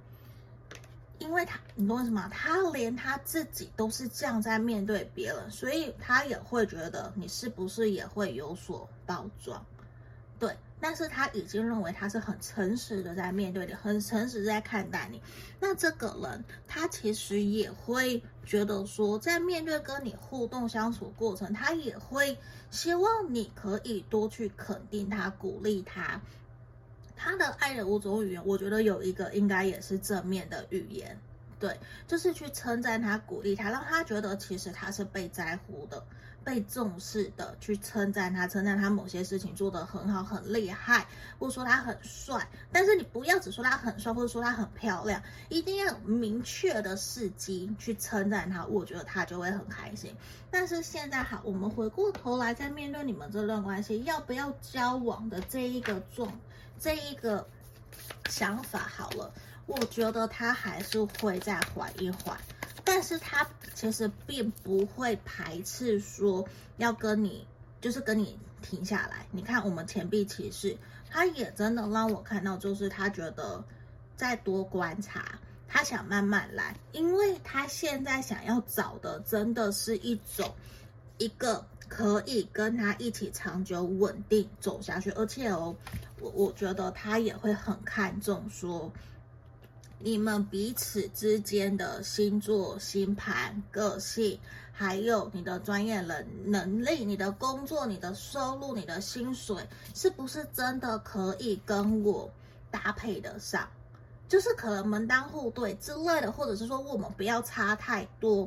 [1.26, 2.28] 因为他，你懂为什么？
[2.32, 9.64] 他连他自己都是这样在面对别人，所以他也会觉得你是不是也会有所包装？
[10.38, 10.56] 对。
[10.78, 15.20] 但是他已经认为他是很诚实的在面对你，很诚实在看待你。
[15.58, 22.36] 那这个人他其实也会觉得说，在面对跟你互动相处过程，他也会
[22.70, 26.20] 希望你可以多去肯定他、鼓励他。
[27.16, 31.18] 他的爱的五种语言，我觉得有一个应该也是正面的语言，
[31.58, 36.04] 对，就是去称赞他、鼓励他，让他觉得其实他是被在乎的。
[36.44, 41.04] 被重视的，去称赞他，称赞他某些事情做得很好，很厉害，
[41.40, 42.48] 或者说他很帅。
[42.70, 50.14] 但是你不要只说他很帅，或者说他很漂亮，一定要有明确的事迹去称赞他，我觉得他就会很开心。
[50.48, 56.30] 但是现在好，我们回过头来再面对你们这段关系，要不要交往的这一个状，
[56.78, 57.46] 这一个
[58.28, 59.32] 想法好了，
[59.66, 62.38] 我觉得他还是会再缓一缓。
[62.84, 66.46] 但是他其实并不会排斥说
[66.76, 67.44] 要跟你，
[67.80, 69.26] 就是跟你停下来。
[69.32, 70.76] 你看我们钱币骑士，
[71.10, 73.64] 他也真的让我看到，就是他觉得
[74.14, 80.54] 再多观察，他想慢慢来，因为他现在想要找的真的是一种
[81.18, 85.74] 一个可以跟他一起长久稳定走下去，而且哦，
[86.20, 88.92] 我我觉得他也会很看重说。
[89.98, 94.38] 你们彼此之间的星座、星盘、个性，
[94.70, 102.30] 还有你的专业能能力、你的工作、你的收入、你的薪水，是不是真的可以跟我
[102.70, 103.66] 搭配得上？
[104.28, 108.46] 就是可能门当户对之类的，或者是说我们不要差太多。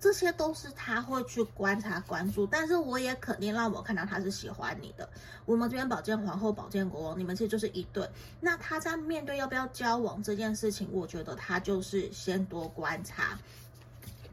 [0.00, 5.08] 这些都是他会去观察、关注，但是我也肯定让我看到他是喜欢你的。
[5.44, 8.08] 我们这边宝剑皇后、宝剑国王，你们其实就是一对。
[8.40, 13.36] 那他在面对要不要交往这件事情，我觉得他就是先多观察，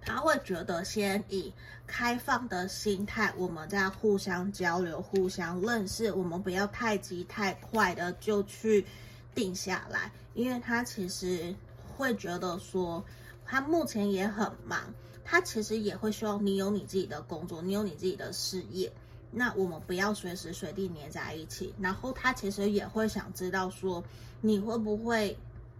[0.01, 1.51] 他会觉得先以
[1.87, 8.85] 开放的心态，我们在互相交流、互相认识，我们不要太急太快的就去
[9.33, 11.55] 定下来，因为他其实
[11.97, 13.03] 会觉得说，
[13.43, 14.79] 他目前也很忙。
[15.27, 18.89] 他其实也会希望你有你自己的工作，你有你自己的事业。
[19.31, 21.73] 那我们不要随时随地黏在一起。
[21.79, 24.01] 然后他其实也会想知道说，
[24.39, 25.35] 你会不会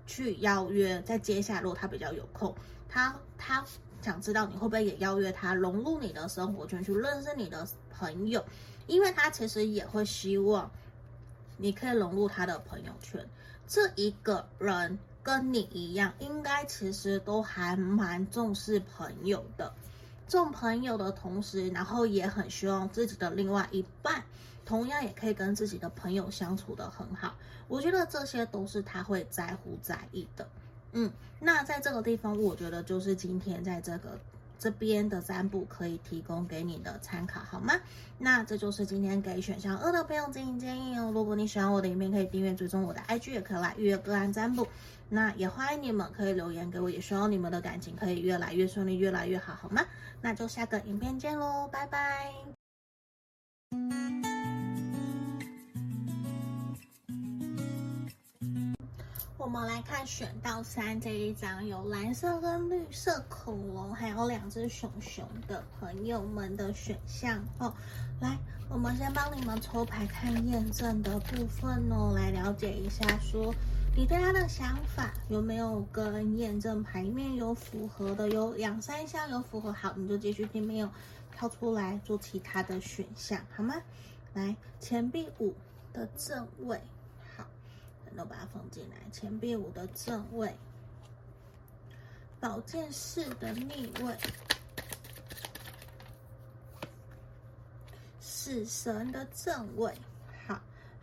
[0.08, 1.00] 去邀约？
[1.04, 2.54] 在接下来如果他比较有空，
[2.90, 3.64] 他他
[4.02, 8.44] 想知道你会不会也邀约他融入你的生活圈，去认识你的朋友，
[8.88, 10.70] 因为他其实也会希望
[11.56, 13.24] 你可以融入他的朋友圈。
[13.68, 14.98] 这一个人。
[15.26, 19.74] 跟你一样，应该其实都还蛮重视朋友的，
[20.28, 24.24] 重朋友的同时，然后也很希望自己的另外一半，
[24.66, 27.34] 同样也可以跟自己的朋友相处得很好。
[27.68, 30.48] 我觉得这些都是他会在乎在意的。
[30.92, 34.20] 嗯，那在这个地方，我觉得就是今天在这个。
[34.58, 37.74] 这边的占卜可以提供给你的参考，好吗？
[38.18, 41.12] 那这就是今天给选项二的朋友进行建议哦。
[41.14, 44.66] 如果你喜欢我的影片，可以订阅追踪我的 IG，也可以来预约个案占卜。
[45.08, 49.86] 那也欢迎你们可以留言给我，也希望你们的感情可以越来越顺利，越来越好，好吗？
[50.22, 52.32] 那就下个影片见喽，拜拜。
[59.38, 67.72] 我们来看选到三这一张，有蓝色跟绿色恐龙，还有两只熊熊的朋友们的选项哦。
[68.20, 68.38] 来，
[68.70, 73.54] 我们先帮你们抽牌看验证的部分哦，来了解一下，说
[73.98, 78.28] 你对他的想法有没有跟验证牌面有符合的？
[78.28, 80.90] 有两三项有符合，好，你就继续听，没有
[81.32, 83.82] 跳出来做其他的选项，好吗？
[84.34, 85.56] 来，钱币五
[85.94, 86.82] 的正位。
[87.38, 87.46] 好
[88.18, 90.54] 都把它放进来，钱币五的正位，
[92.42, 94.18] 宝剑四的逆位，
[98.20, 99.94] 死神的正位，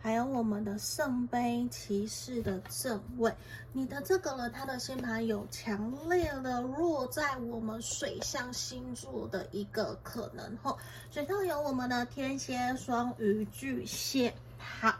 [0.03, 3.33] 还有我们的圣杯骑士的正位。
[3.71, 10.77] 你的这个呢，他的星盘有强烈的落在我们水象星座的一个可能后，
[11.09, 14.93] 水象有我们的天蝎、双鱼、巨蟹，好。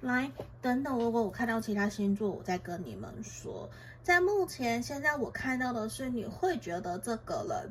[0.00, 0.30] 来，
[0.62, 3.68] 等等，如果我看到其他星座，我再跟你们说。
[4.02, 7.70] 在目前现在我看到的是，你会觉得这个人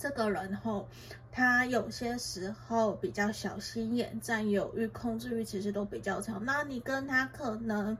[0.00, 0.88] 这个人后，
[1.30, 6.42] 他有些时候比较小心眼、占有欲、控制欲，其实都比较强。
[6.46, 7.98] 那你跟他可能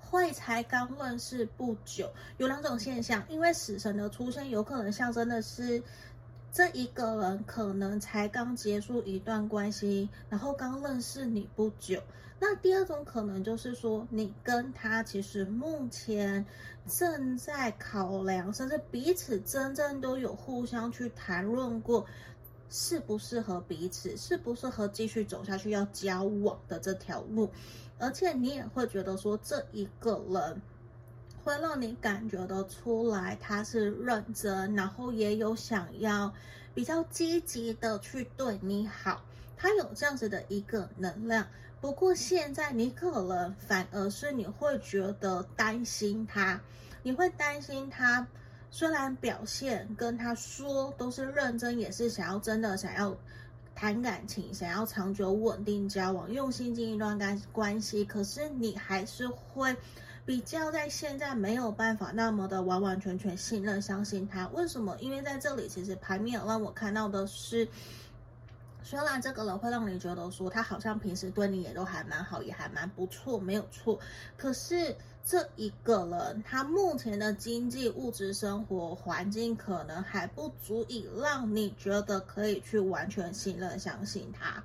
[0.00, 5.82] 会才刚认识不久，有两种现象，因为死神的出现，有可能象征的是
[6.50, 12.02] 这一个人可能才刚结束一段关系，然后刚认识你不久。
[12.40, 16.44] 那第二种可能就是说，你跟他其实目前
[16.86, 22.04] 正在考量，甚至彼此真正都有互相去谈论过，
[22.68, 27.50] 适不适合彼此，适不适合继续走下去要交往的这条路，
[27.98, 30.60] 而且你也会觉得说，这一个人
[31.44, 36.34] 会让你感觉得出来他是认真，然后也有想要
[36.74, 39.22] 比较积极的去对你好，
[39.56, 41.46] 他有这样子的一个能量。
[41.84, 46.58] 不过现在你可能反而是你会觉得担心他，
[47.02, 48.26] 你会担心他，
[48.70, 53.14] 虽然表现跟他说都是认真，也是想要真的想要
[53.74, 59.76] 谈感情，想要长久稳定交往，用心经营一段关关系，可是你还是会
[60.24, 64.48] 比较在现在没有办法那么的完完全全信任相信他。
[64.54, 64.96] 为什么？
[65.00, 67.68] 因为在这里其实牌面让我看到的是。
[68.84, 73.98] 虽然这个人会让你觉得说他好像平时对你也都还蛮好，也还蛮不错，没有错。
[74.36, 84.62] 可是这一个人，他目前的经济物质生活环境可能还不足以让你觉得可以去完全信任、相信他。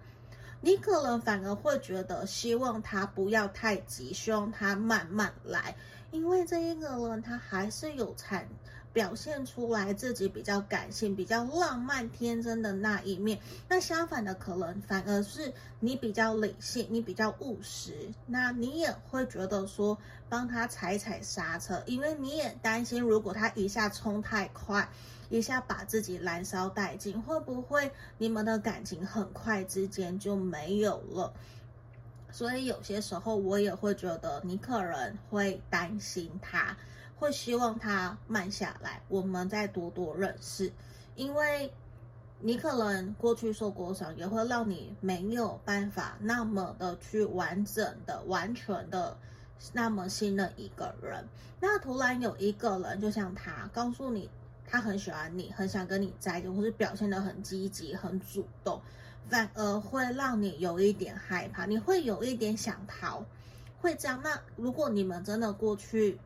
[0.59, 5.73] 你可能反而会觉得希望他不要太急，希望他慢慢来，
[6.11, 8.45] 因为这一个人他还是有产。
[8.91, 13.39] 表现出来自己比较感性、比较浪漫、天真的那一面。
[13.67, 18.09] 那相反的，可能反而是你比较理性，你比较务实。
[18.25, 24.89] 那你也会觉得说，帮他踩踩刹车，因为你也担心，如果他一下冲太快，
[25.29, 31.31] 一下把自己燃烧殆尽，会不会你们的感情很快之间就没有了？
[32.31, 36.75] 所以有些时候，我也会觉得你可能会担心他。
[37.19, 40.71] 会希望他慢下来，我们再多多认识，
[41.15, 41.71] 因为
[42.39, 49.17] 你可能过去受过伤，也会让你没有办法那么的去完整的、完全的
[49.73, 51.27] 那么信任一个人。
[51.59, 54.29] 那突然有一个人，就像他告诉你，
[54.65, 58.81] 他很喜欢你，很想跟你在一起，或是表现得很积极、很主动，
[59.27, 63.25] 反而会让你有一点害怕，你会有一点想逃，
[63.81, 64.21] 会这样。
[64.23, 66.17] 那如果你们真的过去，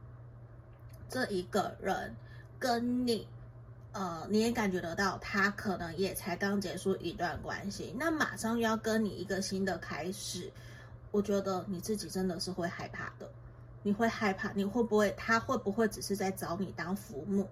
[1.13, 2.15] 这一个人
[2.57, 3.27] 跟你，
[3.91, 10.51] 呃，你也感觉得到，他可能也才刚结束一段关系，那马上又要跟你一个新的开始，
[11.11, 13.29] 我觉得你自己真的是会害怕的，
[13.83, 17.47] 你会害怕，你会不会，他会不会只是在找你当浮木，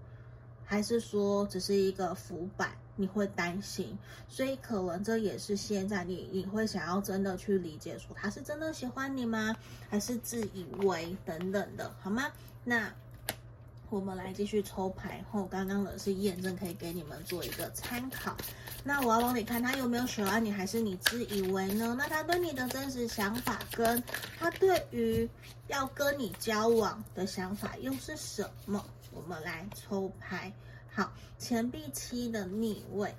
[0.65, 2.71] 还是说只是一个浮板？
[2.95, 3.95] 你会担心，
[4.27, 9.55] 所以可能这也是现在你你会想要真的去理解，说他是真的喜欢你吗？
[9.87, 12.23] 还是自以为等等的，好吗？
[12.63, 12.91] 那。
[13.91, 18.35] 我们来继续抽牌，后刚刚的是验证，可以给你们做一个参考。
[18.85, 21.93] 那我要帮你看他有没有喜欢你，还是你自以为呢？
[21.99, 24.01] 那他对你的真实想法，跟
[24.39, 25.29] 他对于
[25.67, 28.81] 要跟你交往的想法又是什么？
[29.11, 30.51] 我们来抽牌。
[30.89, 33.13] 好，钱币七的逆位。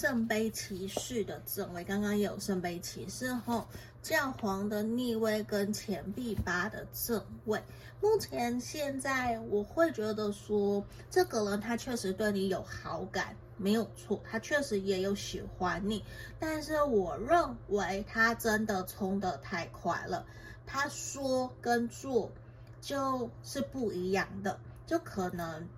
[0.00, 3.66] 圣杯骑士的正位，刚刚也有圣杯骑士后，
[4.00, 7.62] 教皇的逆位跟钱币八的正位。
[8.00, 16.02] 目前现在我会觉得说，这个人他确实对你有好感，没有错，他确实也有喜欢你，
[16.38, 20.24] 但是我认为他真的冲得太快了，
[20.64, 22.32] 他说跟做
[22.80, 25.68] 就是不一样的，就可能。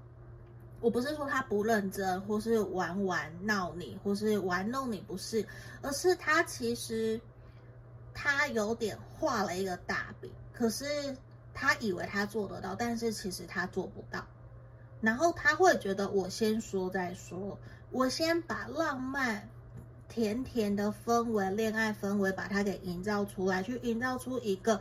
[0.83, 5.47] 我不是说他不认真，或是玩玩闹你，或是玩弄你，不是，
[5.81, 7.19] 而是他其实
[8.13, 11.17] 他有点画了一个大饼，可是
[11.55, 14.27] 他以为他做得到，但是其实他做不到。
[15.01, 17.57] 然后他会觉得我先说再说，
[17.91, 19.49] 我先把浪漫、
[20.09, 24.81] 甜甜的氛围、恋爱氛围把它给营造出来，去营造出一个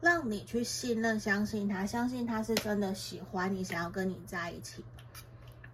[0.00, 4.84] 让你去信任、相信他，相信他是真的喜欢你，想要跟你在一起。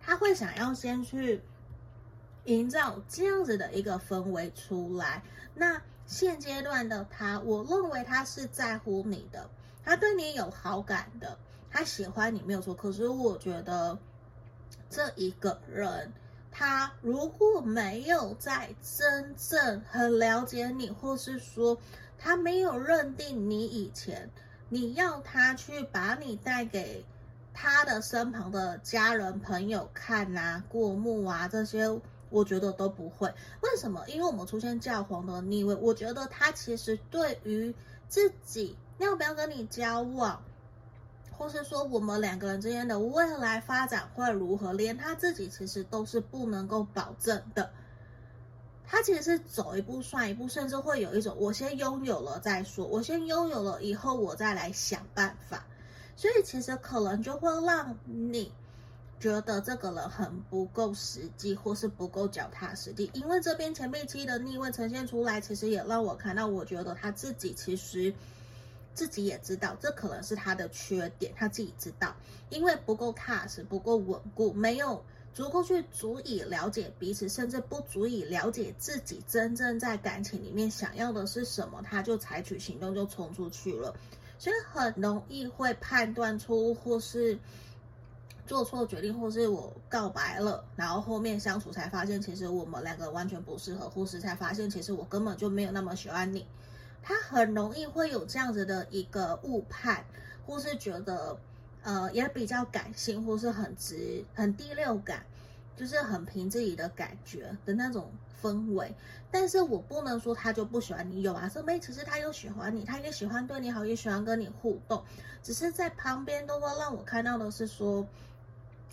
[0.09, 1.43] 他会想要先去
[2.45, 5.23] 营造这样子的一个氛围出来。
[5.55, 9.51] 那现阶段的他，我认为他是在乎你的，
[9.85, 11.39] 他对你有好感的，
[11.71, 12.73] 他喜欢你没有错。
[12.73, 13.99] 可是我觉得
[14.89, 16.11] 这一个人，
[16.51, 21.77] 他如果没有在真正很了解你，或是说
[22.17, 24.31] 他没有认定你以前，
[24.71, 27.05] 你要他去把你带给。
[27.61, 32.01] 他的身旁的家人朋友看啊、过目啊这些，
[32.31, 33.35] 我觉得都不会。
[33.63, 34.05] 为什么？
[34.07, 37.75] 因为我们出现教皇的逆位，我觉得他其实对于
[38.09, 40.41] 自己要不要跟你交往，
[41.33, 47.73] 或是说我们两个人之间的未来发展会如何，连他自己其实都是不能够保证的。
[48.87, 55.67] 他其实是走一步算一步，甚至会有一种我先拥有了再说，我先拥有了以后我再来想办法。
[56.19, 58.51] 所以其实可能就会让你
[59.21, 63.09] 觉得这个人很不够实际，或是不够脚踏实地。
[63.15, 68.13] 因为这边钱币七的逆位呈现出来，其实也让我看到，我觉得他自己其实
[68.95, 72.17] 自己也知道，这可能是他的缺点，他自己知道，
[72.51, 83.95] 因为不够踏实，不够稳固，没有足够去足以了解彼此，甚至不足以了解自己真正在感情里面想要的是什么，他就采取行动，就冲出去了。
[84.39, 87.39] 所以很容易会判断出，或是
[88.47, 96.47] 做错决定，或是我告白了，然后后面相处才发现，其实我们两个完全不适合，或是才发现，其实我根本就没有那么喜欢你。
[97.03, 100.05] 他很容易会有这样子的一个误判，
[100.47, 101.39] 或是觉得，
[101.83, 105.25] 呃，也比较感性，或是很直、很第六感，
[105.79, 108.11] 就是很凭自己的感觉的那种。
[108.41, 108.95] 氛围，
[109.33, 115.03] 但是我不能说他就不喜欢你，有啊，这妹其实他又喜欢你，他也喜欢对你好，也喜欢跟你互动，
[115.43, 118.07] 只是在旁边都会让我看到的是说，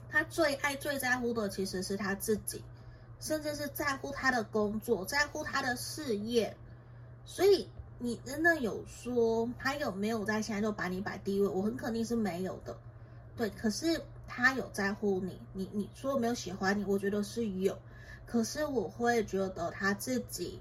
[0.09, 2.63] 他最爱、最在乎的其实是他自己，
[3.19, 6.57] 甚至是在乎他的工作，在乎他的事业，
[7.23, 7.69] 所以
[7.99, 11.47] 你真的有说他有没有在现在就把你摆第一位？
[11.47, 12.75] 我很肯定是没有的，
[13.38, 16.84] 对，可是他有在乎你，你你说没有喜欢你？
[16.86, 17.78] 我觉得是有。
[18.26, 20.59] 可是我会觉得他自己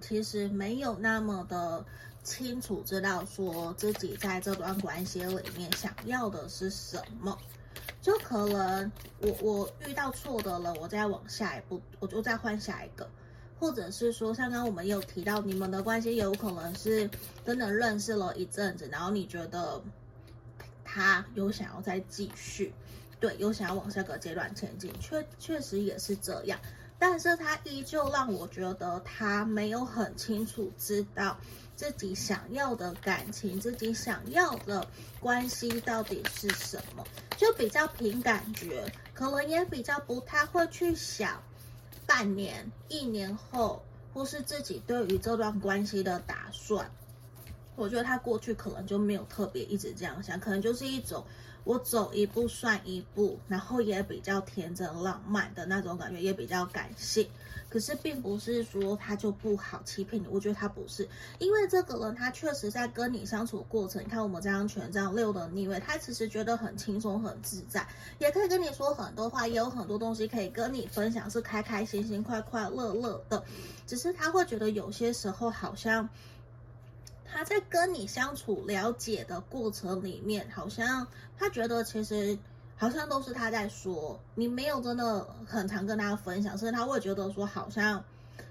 [0.00, 1.84] 其实没有那么的
[2.22, 7.36] 清楚知道说自己在这段关系里面想要的是什么，
[8.00, 13.08] 就可能我我遇到错的了，我再往下一步，我就再换下一个，
[13.58, 17.10] 或者是说像刚刚我们有提到，你们的关系有可能是
[17.44, 19.82] 真的认识了一阵子，然后你觉得
[20.86, 22.72] 他有想要再继续。
[23.18, 26.60] 对，有想要往下个阶段前进，确确实也是这样，
[26.98, 31.36] 但是他依旧让我觉得他没有很清楚知道
[31.74, 34.86] 自己想要的感情，自己想要的
[35.18, 37.02] 关系到底是什么，
[37.38, 38.84] 就比较凭感觉，
[39.14, 41.42] 可能也比较不太会去想
[42.06, 43.82] 半年、一年后，
[44.12, 46.90] 或是自己对于这段关系的打算。
[47.76, 51.24] 我觉得他过去可能就没有特别一直这样想，可能就是一种。
[51.64, 57.28] 我走一步算一步，然后也比较天真浪漫的那种感觉，也比较感性。
[57.68, 61.08] 可是并不是说他就不好欺骗你，我觉得他不是，
[61.40, 67.84] 因为这个人他确实在跟你相处过程，你看我们这张权杖六的逆位，他其实觉得很轻松很自在，
[68.20, 73.42] 也可以跟你说很多话，也有很多东西可以跟你分享，是开开心心、快快乐乐的。
[73.88, 76.08] 只是他会觉得有些时候好像。
[77.36, 81.06] 他在跟你相处、了解的过程里面，好像
[81.38, 82.38] 他觉得其实
[82.78, 88.02] 好像都是他在说，你没有真的很常跟他分享，所以他会觉得说，好像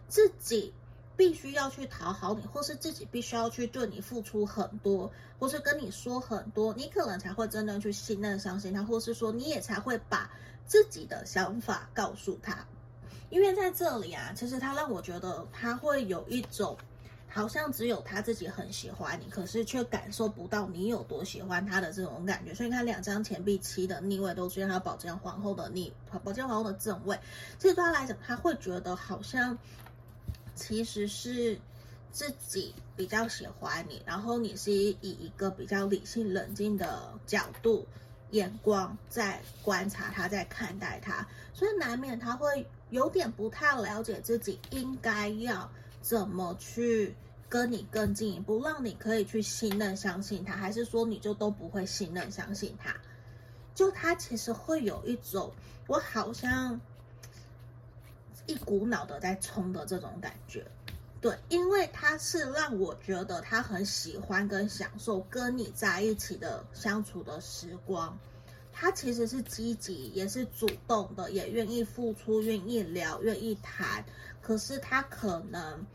[0.07, 0.71] 自己
[1.17, 10.29] 必须要去讨好你，或是自己必须要去对你付出很多，或是跟你说很多，你可能才会真的去信任、相信他，或是说你也才会把
[10.67, 12.63] 自己的想法告诉他。
[13.31, 16.77] 因为在这里啊，其实他让我觉得他会有一种。
[17.35, 22.53] 好像只有他自己很喜欢你，可是却感受不到你有多喜欢他的这种感觉。
[22.53, 25.91] 所以你看，两张钱币七的逆位都出现，他宝剑皇后的逆，
[26.23, 27.19] 宝剑皇后的正位。
[27.59, 29.57] 其实对他来讲，他会觉得好像
[30.55, 31.59] 其实是
[32.09, 37.85] 自己比较喜欢你，然后你是以一个比较理性冷静的角度
[38.31, 45.69] 眼光在观察他，在看待他，所以难免他会有点不太了解自己应该要
[46.01, 47.13] 怎么去。
[47.55, 52.93] 跟你更进一步，让你可以去信任、相信他，还是说你就都不会信任、相信他？
[53.73, 55.53] 就他其实会有一种
[55.87, 56.77] 我好像
[58.45, 60.65] 一股脑的在冲的这种感觉，
[61.21, 68.19] 对，因为他是让我觉得他很喜欢跟享受跟你在一起的相处的时光，
[68.73, 74.03] 他其实是积极，也是主动的，也愿意付出，愿意聊，愿意谈，
[74.41, 75.85] 可是他可能。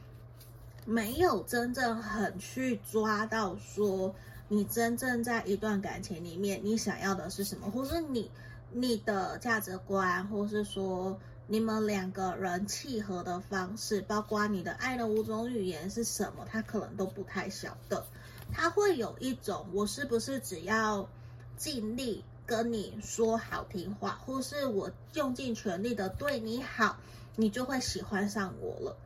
[0.87, 4.15] 没有真正很去抓到说
[4.49, 8.31] 你真正在一段感情里面你想要的是什么，或是你
[8.73, 18.05] 你的价值观，或是说你们两个人契合的方式，包括你的爱的五种语言是什么，他可能都不太晓得。
[18.53, 21.09] 他会有一种我是不是只要
[21.57, 26.97] 尽力跟你说好听话，或是我用尽全力的对你好，
[27.37, 28.97] 你就会喜欢上我了。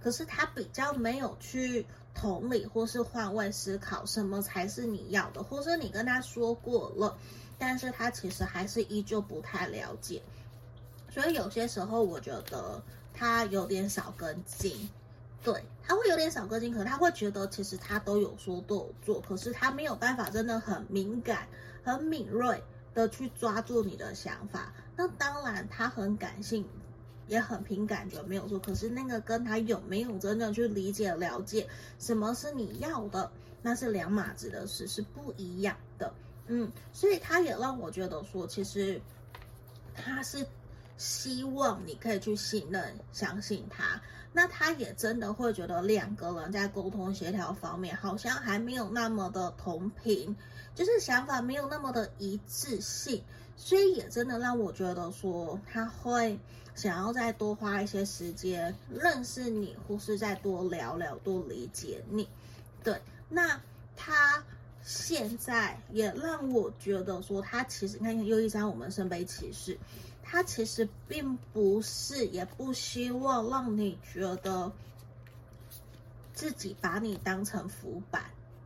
[0.00, 7.16] 可是他比较没有去同理或是换位思考，什么才是你要的，或是你跟他说过了，
[7.58, 10.22] 但是他其实还是依旧不太了解。
[11.10, 12.82] 所以有些时候我觉得
[13.12, 14.88] 他有点少根筋。
[15.40, 21.46] 对，他会有点少个性，可他会觉得其实他都有说都有做，可是他没有办法真的很敏感、
[21.84, 22.60] 很敏锐
[22.92, 24.72] 的去抓住你的想法。
[24.96, 26.68] 那当然，他很感性，
[27.28, 28.58] 也很凭感觉，没有错。
[28.58, 31.68] 可是那个跟他有没有真正去理解、了解
[31.98, 33.30] 什么是你要的，
[33.62, 36.12] 那是两码子的事，是不一样的。
[36.46, 39.00] 嗯，所以他也让我觉得说，其实
[39.94, 40.44] 他是
[40.96, 44.00] 希望你可以去信任、相信他。
[44.32, 50.36] 那他也真的会觉得两个人在沟通协调方面好像还没有那么的同频，
[50.74, 53.22] 就是想法没有那么的一致性，
[53.56, 56.38] 所以也真的让我觉得说他会
[56.78, 62.28] 想要再多花一些时间认识你，或是再多聊聊、多理解你。
[62.84, 63.60] 对，那
[63.96, 64.44] 他
[64.84, 69.76] 现在也让我觉得说他其实你看又一张我们圣杯骑士。
[70.22, 74.70] 他其实并不是，也不希望让你觉得
[76.34, 78.24] 自己把你当成浮板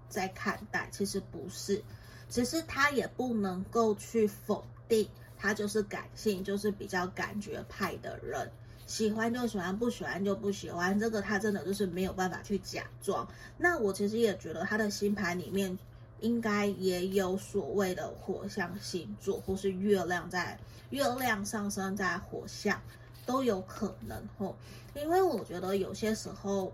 [0.08, 1.82] 在看待，其实不是，
[2.28, 5.08] 只是他也不能够去否定，
[5.42, 8.48] 他就是感性，就是比较感觉派的人，
[8.86, 13.26] 喜欢就喜欢，不喜欢就不喜欢，这个他真的就是没有办法去假装。
[13.58, 15.76] 那我其实也觉得他的星盘里面。
[16.20, 20.56] 应该也有所谓的火象星座，或是月亮在
[20.90, 22.80] 月亮上升在火象，
[23.26, 24.54] 都有可能吼。
[24.94, 26.72] 因为我觉得有些时候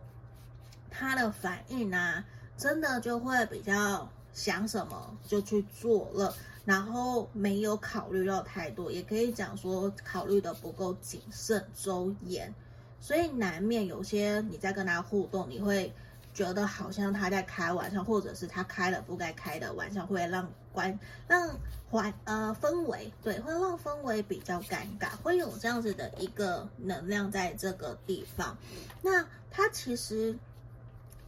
[0.90, 2.22] 他的反应啊，
[2.58, 6.34] 真的就会比较想什么就去做了，
[6.68, 12.54] 然后没有考虑到太多，也可以讲说考虑的不够谨慎周延，
[13.00, 15.92] 所以难免有些你在跟他互动，你会。
[16.34, 20.96] 觉得好像他在开玩笑，或者是他开了不该开的玩笑，会让关
[21.26, 21.58] 让
[21.90, 28.56] 环呃氛围对，会让氛围比较尴尬，会有这样子的一个能量在这个地方。
[29.02, 30.38] 那他其实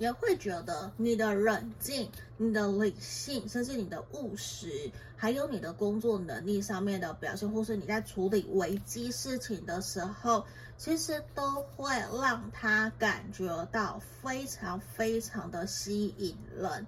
[0.01, 10.45] 也会觉得你的冷静、你的理性，甚至你的务实，还有你的工作能力上面的表现，或是你在处理危机事情的时候。
[10.81, 16.87] 其实都会让他感觉到非常非常的吸引人，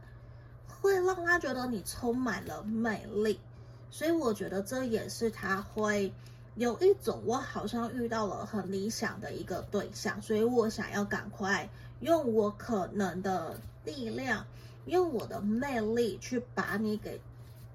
[0.66, 3.38] 会让他觉得你充满了魅力，
[3.90, 6.10] 所以我觉得这也是他会
[6.54, 11.68] 有一种我好像遇到了很理想的一个对象，所以我想要赶快
[12.02, 14.46] 用我可能的力量，
[14.84, 17.18] 用我的魅力去把你给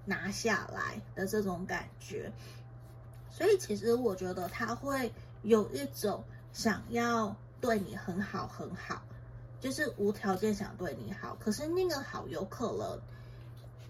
[0.06, 2.32] 拿下来的这种感觉，
[3.32, 5.12] 所以其实我觉得他会。
[5.44, 6.22] 有一种
[6.52, 9.02] 想要对你很好很好，
[9.62, 13.00] 就是无条件想对你好，可是那个好有可能，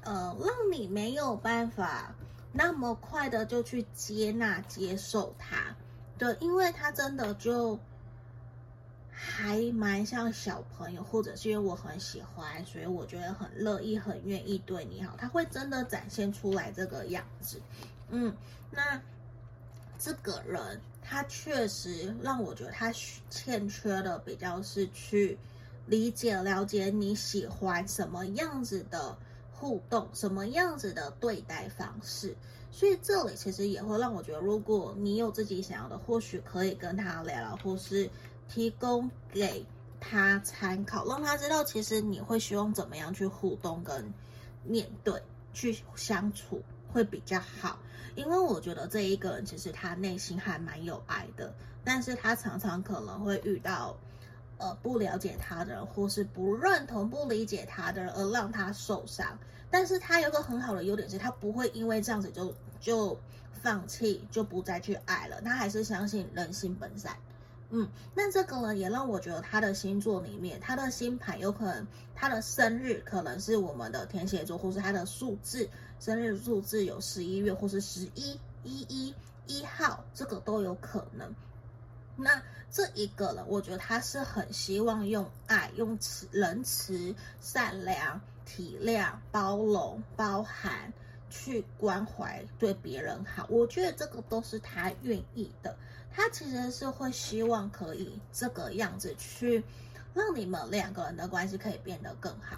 [0.04, 2.14] 呃，让你没有办法
[2.52, 5.74] 那么快的就去接纳接受他，
[6.18, 7.80] 对，因为他真的就
[9.20, 17.60] 还蛮像小朋友，或者是因为我很喜欢，所以我觉得很乐意、很愿意对你好，他会真的展现出来这个样子，
[18.12, 18.32] 嗯，
[18.70, 19.02] 那
[19.98, 20.80] 这个人。
[21.10, 22.92] 他确实让我觉得他
[23.30, 25.38] 欠缺的比较是去
[25.86, 29.18] 理解、了解你喜欢什么样子的
[29.54, 32.36] 互动，什么样子的对待方式。
[32.74, 38.10] 所以这里其实也会让我觉得，如果你有自己想要的，或许可以跟他聊聊，或是
[38.48, 39.66] 提供给
[40.00, 44.14] 他参考，让他知道其实你会希望怎么样去互动跟
[44.64, 45.22] 面对、
[45.54, 47.80] 去相处会比较好。
[48.16, 53.96] 因为我觉得这一个人其实他内心还蛮有爱的，但是他常常可能会遇到，
[54.58, 59.38] 呃，不了解他的人，或是不认同、不理解他的人，而让他受伤。
[59.70, 63.20] 但是他有个很好的优点是，他不会因为这样子就就
[63.62, 65.40] 放弃，就不再去爱了。
[65.42, 67.16] 他还是相信人性本善。
[67.70, 79.14] 嗯，那这个呢，也让我觉得他的星座里面，他的星盘有可能他的生日可能是我们的天蝎座，或是他的数字生日数字有十一月，或是十一一一
[79.48, 81.36] 一号，这个都有可能。
[82.16, 82.42] 那
[82.72, 90.94] 这一个呢，我觉得他是很希望用爱、用慈仁慈、善良、体谅、包容、包含
[91.30, 93.46] 去关怀，对别人好。
[93.50, 95.78] 我觉得这个都是他愿意的。
[96.12, 99.64] 他其实是会希望可以这个样子去
[100.14, 102.58] 让你们两个人的关系可以变得更好，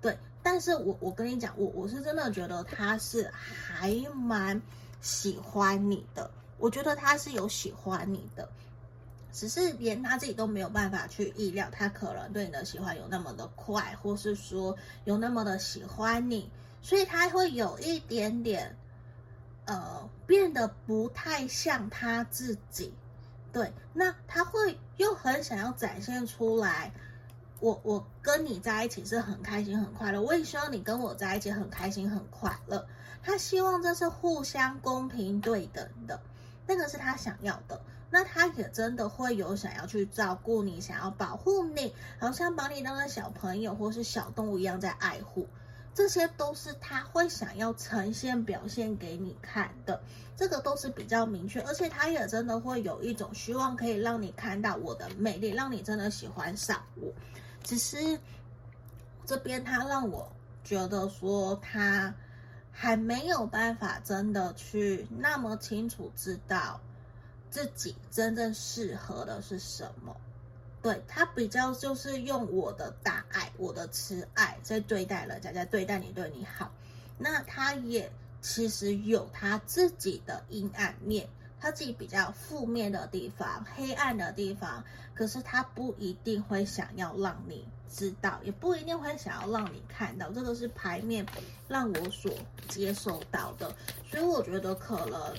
[0.00, 0.16] 对。
[0.42, 4.60] 但是我我跟你讲，我我是真的觉得他是还蛮
[5.00, 8.46] 喜欢你的，我觉得他是有喜欢你的，
[9.32, 14.76] 只是连他自己都没有办法去意料，他可能对你的喜欢有那么的快，或是说
[15.06, 16.50] 有那么的喜欢你，
[16.82, 18.76] 所以他会有一点点，
[19.66, 22.94] 呃，变得不太像他自己。
[23.52, 26.92] 对，那他会又很想要展现出来。
[27.60, 32.86] 我我跟你在一起是很开心很快乐，我也希望你跟我在一起很开心很快乐。
[33.22, 36.20] 他希望这是互相公平对等的，
[36.66, 37.80] 那个是他想要的。
[38.10, 45.48] 那他也真的会有想要去照顾你，想要保护你，好像把你当成小朋友或是小动物一样在爱护。
[45.94, 50.02] 这些都是他会想要呈现表现给你看的，
[50.36, 57.12] 这个都是比较明确，而且他也真的会有一种希望可以让你看到我的魅力，让你真的喜欢上我。
[57.62, 58.18] 只是
[59.24, 60.30] 这边他让我
[60.64, 62.12] 觉得说他
[62.72, 66.80] 还没有办法真的去那么清楚知道
[67.50, 70.14] 自己真正适合的是什么。
[70.84, 76.70] 对，他比较就是用我的大爱、我的慈爱在对待人家，在对待你，对你好。
[77.16, 78.12] 那他也
[78.42, 81.26] 其实有他自己的阴暗面。
[81.58, 90.30] 他自己比较负面的地方、黑暗的地方，可是他不一定会想要让你知道，也不一定会想要让你看到。
[90.32, 91.24] 这个是牌面
[91.66, 92.30] 让我所
[92.68, 93.74] 接受到的，
[94.10, 95.34] 所以我觉得可能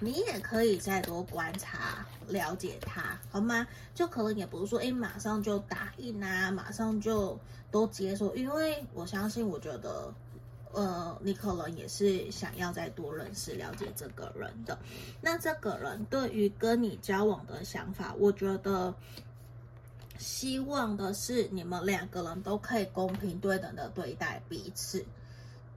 [0.00, 3.66] 你也可以再多观察、了解他，好吗？
[3.94, 7.38] 就可能也不是说，哎，马上就答应啊，马上就
[7.70, 10.12] 都接受，因为我相信，我觉得。
[10.76, 14.76] 呃，你可能也是想要再多认识、了解这个人的。
[15.20, 18.92] 那这个人对于跟你交往的想法，我觉得
[20.18, 25.06] 希望的是你们两个人都可以公平对等的对待彼此。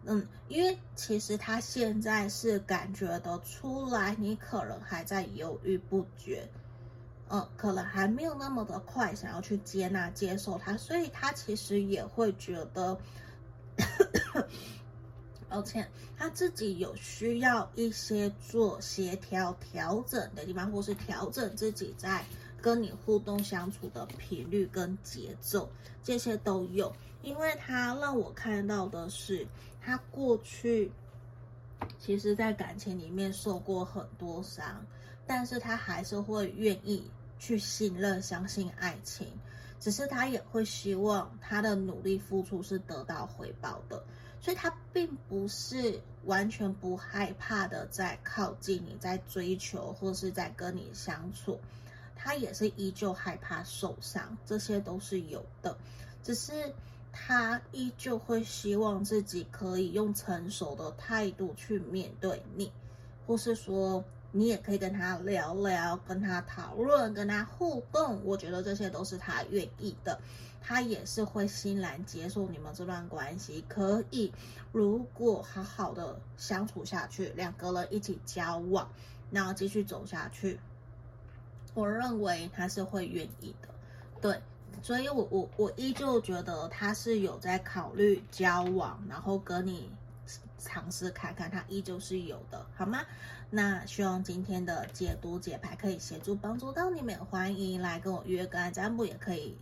[0.10, 6.50] 嗯，因为其实他现在是感觉得出来，你可能还在犹豫不决。
[7.30, 12.98] 嗯，可能还没有那么的快想要去接纳、接受他，所以他其实也会觉得。
[15.50, 22.26] 抱歉，他自己有需要一些做协调调整的地方，或是调整自己在
[22.62, 25.70] 跟你互动相处的频率跟节奏，
[26.04, 26.94] 这些都有。
[27.24, 29.48] 因为他让我看到的是，
[29.88, 30.92] 他过去
[31.98, 34.86] 其实在感情里面受过很多伤，
[35.26, 37.10] 但是他还是会愿意
[37.40, 39.26] 去信任、相信爱情，
[39.80, 44.04] 只是他也会希望他的努力付出是得到回报的。
[44.42, 51.58] 所以他并不是完全不害怕的在靠近你，在追求或是在跟你相处，
[52.14, 55.78] 他也是依旧害怕受伤，这些都是有的。
[56.24, 56.74] 只是
[57.20, 62.72] 他依旧会希望自己可以用成熟的态度去面对你，
[63.26, 68.22] 或是说你也可以跟他聊聊，跟他讨论，跟他互动。
[68.24, 70.20] 我觉得这些都是他愿意的。
[70.62, 74.32] 他也是会欣然接受你们这段关系，可以
[74.72, 78.90] 如果好好的相处下去，两个人一起交往，
[79.32, 80.60] 然后继续走下去，
[81.74, 83.70] 我认为他是会愿意的。
[84.22, 84.42] 对，
[84.82, 89.90] 所以我我我依旧觉得他是有在考虑交往，然后跟你
[90.58, 93.02] 尝试看看，他依旧是有的，好吗？
[93.50, 99.58] 那希望今天的解读解牌可以协助帮助到你们，欢迎来跟我约个案占卜，也可以。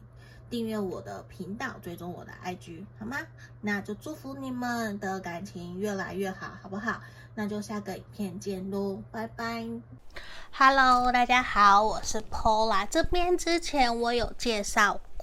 [0.50, 3.18] 订阅我的频道，追踪我的 IG，好吗？
[3.62, 7.02] 那就祝福你们的感情越来越好，好不好？
[7.34, 9.68] 那就下个影片见喽，拜拜。
[10.52, 12.88] Hello，大家好，我是 Paula。
[12.89, 15.02] 这边之前我有介绍